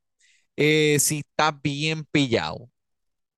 [0.58, 2.70] Eh, si estás bien pillado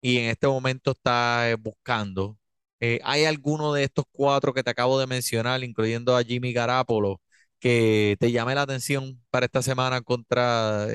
[0.01, 2.37] y en este momento estás eh, buscando,
[2.79, 7.21] eh, ¿hay alguno de estos cuatro que te acabo de mencionar, incluyendo a Jimmy Garapolo,
[7.59, 10.87] que te llame la atención para esta semana contra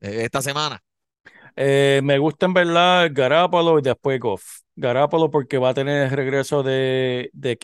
[0.00, 0.82] esta semana?
[1.56, 4.60] Me gusta en verdad Garápolo y después Goff.
[4.80, 7.58] Garápolo porque va a tener el regreso de, de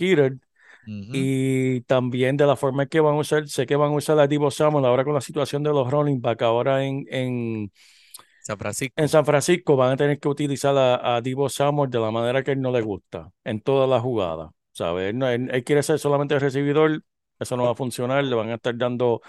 [0.86, 1.12] Ujú.
[1.16, 4.18] Y también de la forma en que van a usar, sé que van a usar
[4.18, 7.72] a Divo Samuel ahora con la situación de los running back, ahora en, en,
[8.40, 8.94] San Francisco.
[8.96, 12.42] en San Francisco van a tener que utilizar a, a Divo Samuel de la manera
[12.42, 15.10] que él no le gusta, en todas las jugadas, ¿sabes?
[15.10, 17.02] Él, no- él- él quiere ser solamente el recibidor,
[17.38, 19.20] eso no va a funcionar, le van a estar dando,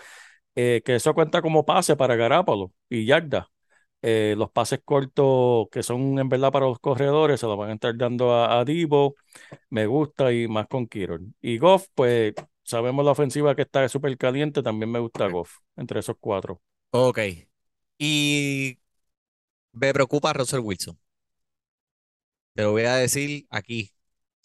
[0.56, 3.50] eh, que eso cuenta como pase para Garápolo y yarda.
[4.08, 7.74] Eh, los pases cortos que son en verdad para los corredores se los van a
[7.74, 9.16] estar dando a, a Divo,
[9.70, 11.36] me gusta y más con Kieran.
[11.42, 12.34] Y Goff, pues
[12.64, 16.62] sabemos la ofensiva que está súper caliente, también me gusta Goff, entre esos cuatro.
[16.92, 17.20] Ok.
[18.00, 18.80] Y
[19.74, 21.00] me preocupa Russell Wilson.
[22.54, 23.92] Te lo voy a decir aquí.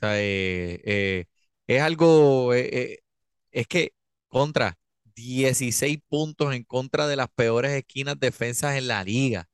[0.03, 1.27] Eh, eh,
[1.67, 3.93] es algo, es que
[4.29, 4.79] contra
[5.15, 9.50] 16 puntos en contra de las peores esquinas defensas en la liga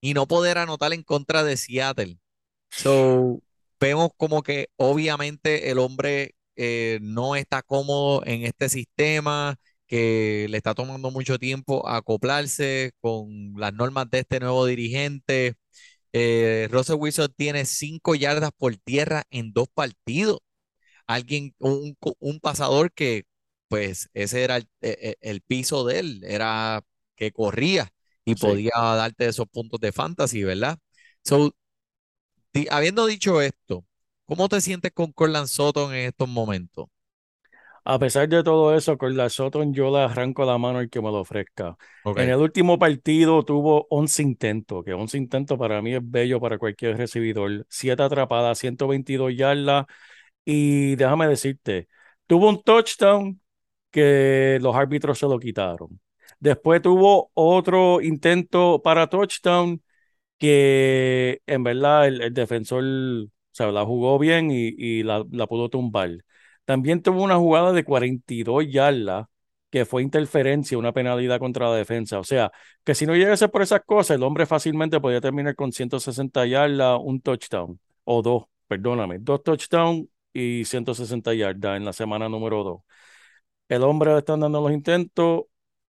[0.00, 2.18] y no poder anotar en contra de Seattle.
[2.74, 3.42] So,
[3.80, 10.56] vemos como que obviamente el hombre eh, no está cómodo en este sistema, que le
[10.58, 15.54] está tomando mucho tiempo acoplarse con las normas de este nuevo dirigente.
[16.12, 20.38] Eh, Russell Wilson tiene cinco yardas por tierra en dos partidos.
[21.06, 23.24] Alguien, un, un pasador que,
[23.68, 26.82] pues, ese era el, e- e- el piso de él, era
[27.16, 27.90] que corría
[28.24, 28.48] y Sí.
[28.48, 30.78] podía darte esos puntos de fantasy, ¿verdad?
[31.24, 31.52] So,
[32.54, 33.84] di- habiendo dicho esto,
[34.26, 36.86] ¿cómo te sientes con Corland Sutton en estos momentos?
[37.84, 41.00] A pesar de todo eso, con la Sutton yo le arranco la mano al que
[41.00, 41.76] me lo ofrezca.
[42.14, 46.58] En el último partido tuvo 11 intentos, que 11 intentos para mí es bello para
[46.58, 47.66] cualquier recibidor.
[47.70, 49.86] 7 atrapadas, 122 yardas.
[50.44, 51.88] Y déjame decirte,
[52.26, 53.40] tuvo un touchdown
[53.90, 56.00] que los árbitros se lo quitaron.
[56.38, 59.82] Después tuvo otro intento para touchdown
[60.38, 65.68] que en verdad el, defensor o sea, la jugó bien y, y la, la pudo
[65.68, 66.10] tumbar.
[66.64, 69.26] También tuvo una jugada de 42 yardas
[69.70, 72.18] que fue interferencia, una penalidad contra la defensa.
[72.18, 72.50] O sea,
[72.84, 76.98] que si no llegase por esas cosas, el hombre fácilmente podía terminar con 160 yardas,
[77.02, 82.80] un touchdown, o dos, perdóname, dos touchdowns y 160 yardas en la semana número dos.
[83.68, 85.44] El hombre le están dando los intentos,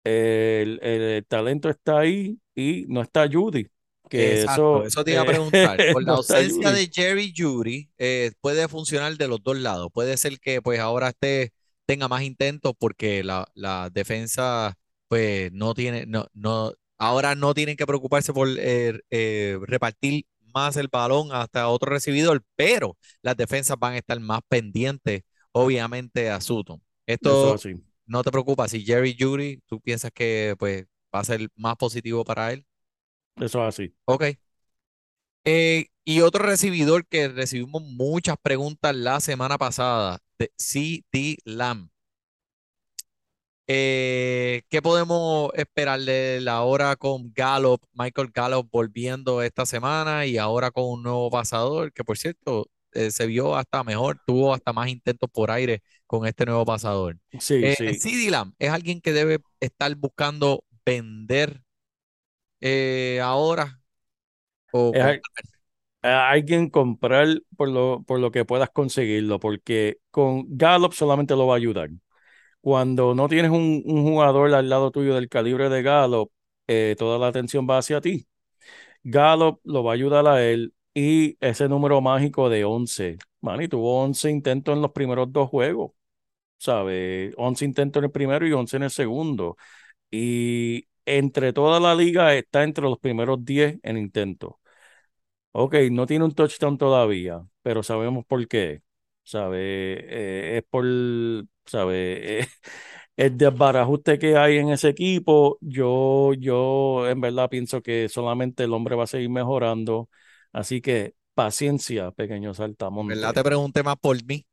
[0.05, 3.67] el, el talento está ahí y no está Judy.
[4.09, 5.79] Que Exacto, eso, eso te iba a eh, preguntar.
[5.93, 9.89] Con la no ausencia de Jerry Judy, eh, puede funcionar de los dos lados.
[9.93, 11.53] Puede ser que pues ahora esté,
[11.87, 14.75] tenga más intentos porque la, la defensa
[15.09, 20.25] pues no tiene, no, no, ahora no tienen que preocuparse por eh, eh, repartir
[20.55, 25.23] más el balón hasta otro recibidor, pero las defensas van a estar más pendientes,
[25.53, 26.81] obviamente, a Sutton.
[27.07, 27.75] Esto así.
[28.11, 28.69] No te preocupa.
[28.69, 30.85] Si Jerry Judy, tú piensas que pues
[31.15, 32.67] va a ser más positivo para él.
[33.37, 33.95] Eso es así.
[34.05, 34.25] Ok.
[35.45, 41.91] Eh, y otro recibidor que recibimos muchas preguntas la semana pasada, de CD Lamb.
[43.73, 50.39] Eh, ¿qué podemos esperar de él ahora con Gallup, Michael Gallup volviendo esta semana y
[50.39, 54.73] ahora con un nuevo pasador que por cierto eh, se vio hasta mejor, tuvo hasta
[54.73, 57.19] más intentos por aire con este nuevo pasador.
[57.39, 58.05] Sí, Eh, sí.
[58.31, 61.63] Lamb es alguien que debe estar buscando vender
[62.61, 63.81] eh, ahora
[64.71, 65.05] o Es, comprar.
[65.05, 65.23] al-
[66.03, 71.47] a alguien comprar por lo, por lo que puedas conseguirlo, porque con Gallup solamente lo
[71.47, 71.91] va a ayudar.
[72.61, 76.33] Cuando no tienes un, un jugador al lado tuyo del calibre de Gallup,
[76.69, 78.27] eh, toda la atención va hacia ti.
[79.05, 83.19] Gallup lo va a ayudar a él y ese número mágico de 11.
[83.43, 85.93] Manny tuvo 11 intentos en los primeros dos juegos,
[86.61, 87.35] ¿sabes?
[87.39, 89.57] 11 intentos en el primero y 11 en el segundo.
[90.11, 94.55] Y entre toda la liga está entre los primeros 10 en intentos.
[95.53, 98.83] Ok, no tiene un touchdown todavía, pero sabemos por qué.
[99.25, 99.59] ¿Sabe?
[99.59, 100.85] Eh, es por,
[101.67, 102.41] ¿sabe?
[102.41, 102.47] Eh,
[103.17, 105.59] el desbarajuste que hay en ese equipo.
[105.61, 110.09] Yo, yo en verdad pienso que solamente el hombre va a seguir mejorando.
[110.53, 112.67] Así que paciencia, pequeño ¿Verdad?
[112.67, 113.35] saltamonte.
[113.35, 114.47] Te pregunté más por mí.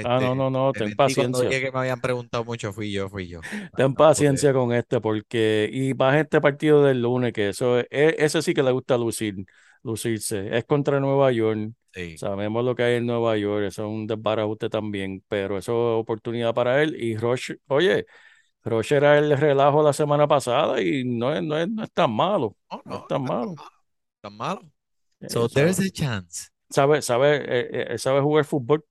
[0.00, 1.58] Ah, no, Este, no, no, te ten paciencia.
[1.60, 3.46] que me habían preguntado mucho, fui yo, fui yo.
[3.74, 7.86] Ten No, paciencia con este, porque, y más este partido del lunes, que eso, es-
[7.90, 9.34] e- ese sí que le gusta lucir,
[9.82, 10.56] lucirse.
[10.56, 11.72] Es contra Nueva York.
[11.94, 12.20] sí.
[12.20, 16.00] Sabemos lo que hay en Nueva York, eso es un desbarajuste también, pero eso es
[16.02, 16.94] oportunidad para él.
[17.02, 18.06] Y Roche, oye,
[18.64, 22.12] Roche era el relajo la semana pasada y no es, no es, no es tan
[22.12, 23.60] malo, No, no tan no es tan malo.
[24.22, 24.62] tan malo.
[25.20, 26.50] Eh, So there's sabe, a chance.
[26.70, 28.84] sabe, sabe, eh, eh, sabe jugar fútbol.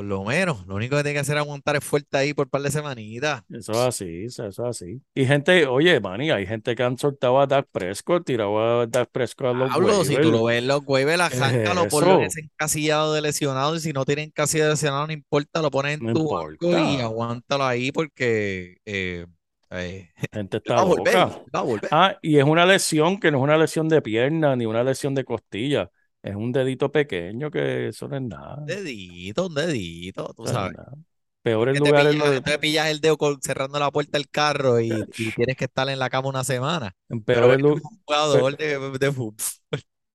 [0.00, 2.46] Por lo menos, lo único que tiene que hacer es aguantar es fuerte ahí por
[2.46, 3.42] un par de semanitas.
[3.50, 5.02] Eso es así, eso es así.
[5.14, 9.10] Y gente, oye, Manny, hay gente que han soltado a Dak Prescott, tirado a Dak
[9.10, 12.14] Prescott a los Hablo, si tú lo ves, los waivers, la ¿Qué es janca, lo
[12.14, 13.76] en ese encasillado de lesionado.
[13.76, 16.70] Y si no tienen encasillado de lesionado, no importa, lo pones en No tu banco
[16.70, 19.26] y aguántalo ahí porque eh,
[19.68, 21.42] eh, Gente está va a volver, loca.
[21.44, 21.88] él va a volver.
[21.92, 25.14] Ah, y es una lesión que no es una lesión de pierna ni una lesión
[25.14, 25.90] de costilla.
[26.22, 28.66] Es un dedito pequeño que eso no es nada.
[28.66, 30.72] Dedito, un dedito, tú no sabes.
[30.72, 30.94] nada.
[31.42, 34.80] Peores Que te pillas, lo- te pillas el dedo con- cerrando la puerta del carro
[34.80, 36.92] y, y tienes que estar en la cama una semana.
[37.08, 39.36] en Pero peores, eres lu- un jugador de, de fútbol.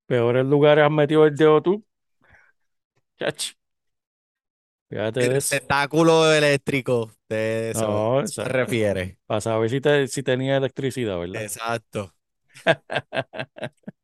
[0.08, 1.86] peores lugares has metido el dedo tú.
[3.20, 3.56] Chach.
[4.90, 5.60] Fíjate de El eso.
[5.62, 9.18] tentáculo eléctrico de eso, No, se refiere.
[9.26, 11.46] Para saber si, te, si tenía electricidad, ¿verdad?
[11.46, 12.14] Exacto.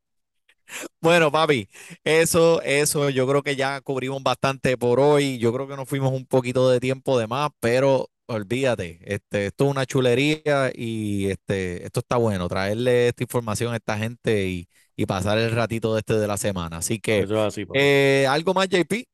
[1.01, 1.67] Bueno, papi,
[2.03, 5.37] eso, eso, yo creo que ya cubrimos bastante por hoy.
[5.39, 9.65] Yo creo que nos fuimos un poquito de tiempo de más, pero olvídate, este, esto
[9.65, 14.67] es una chulería y este, esto está bueno, traerle esta información a esta gente y,
[14.95, 16.77] y pasar el ratito de este de la semana.
[16.77, 17.79] Así que, Eso es así, papá.
[17.79, 19.05] eh, ¿algo más, JP?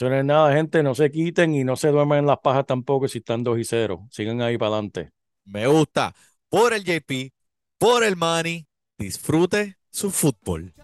[0.00, 0.82] No es nada, gente.
[0.82, 3.64] No se quiten y no se duerman en las pajas tampoco si están 2 y
[3.64, 4.06] 0.
[4.10, 5.12] Sigan ahí para adelante.
[5.44, 6.14] Me gusta.
[6.48, 7.32] Por el JP,
[7.78, 8.66] por el Manny,
[8.98, 10.74] disfrute su fútbol.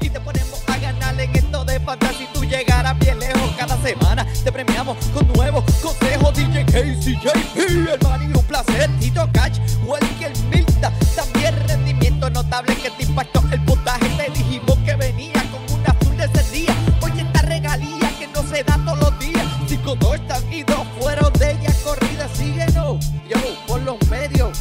[0.00, 2.26] Y te ponemos a ganar en esto de fantasy.
[2.32, 4.26] Tú llegarás bien lejos cada semana.
[4.44, 6.34] Te premiamos con nuevos consejos.
[6.34, 8.88] DJ Casey, JP, el man y un placer.
[8.98, 10.92] Tito Catch, Welker Milta.
[11.14, 14.08] También rendimiento notable que te impactó el puntaje.
[14.16, 16.74] Te dijimos que venía con una azul de ese día.
[17.02, 19.44] Oye, esta regalía que no se da todos los días.
[19.66, 22.28] Cinco touchdowns y dos fueron de ella corrida.
[22.34, 24.58] Síguenos, yo, por los medios.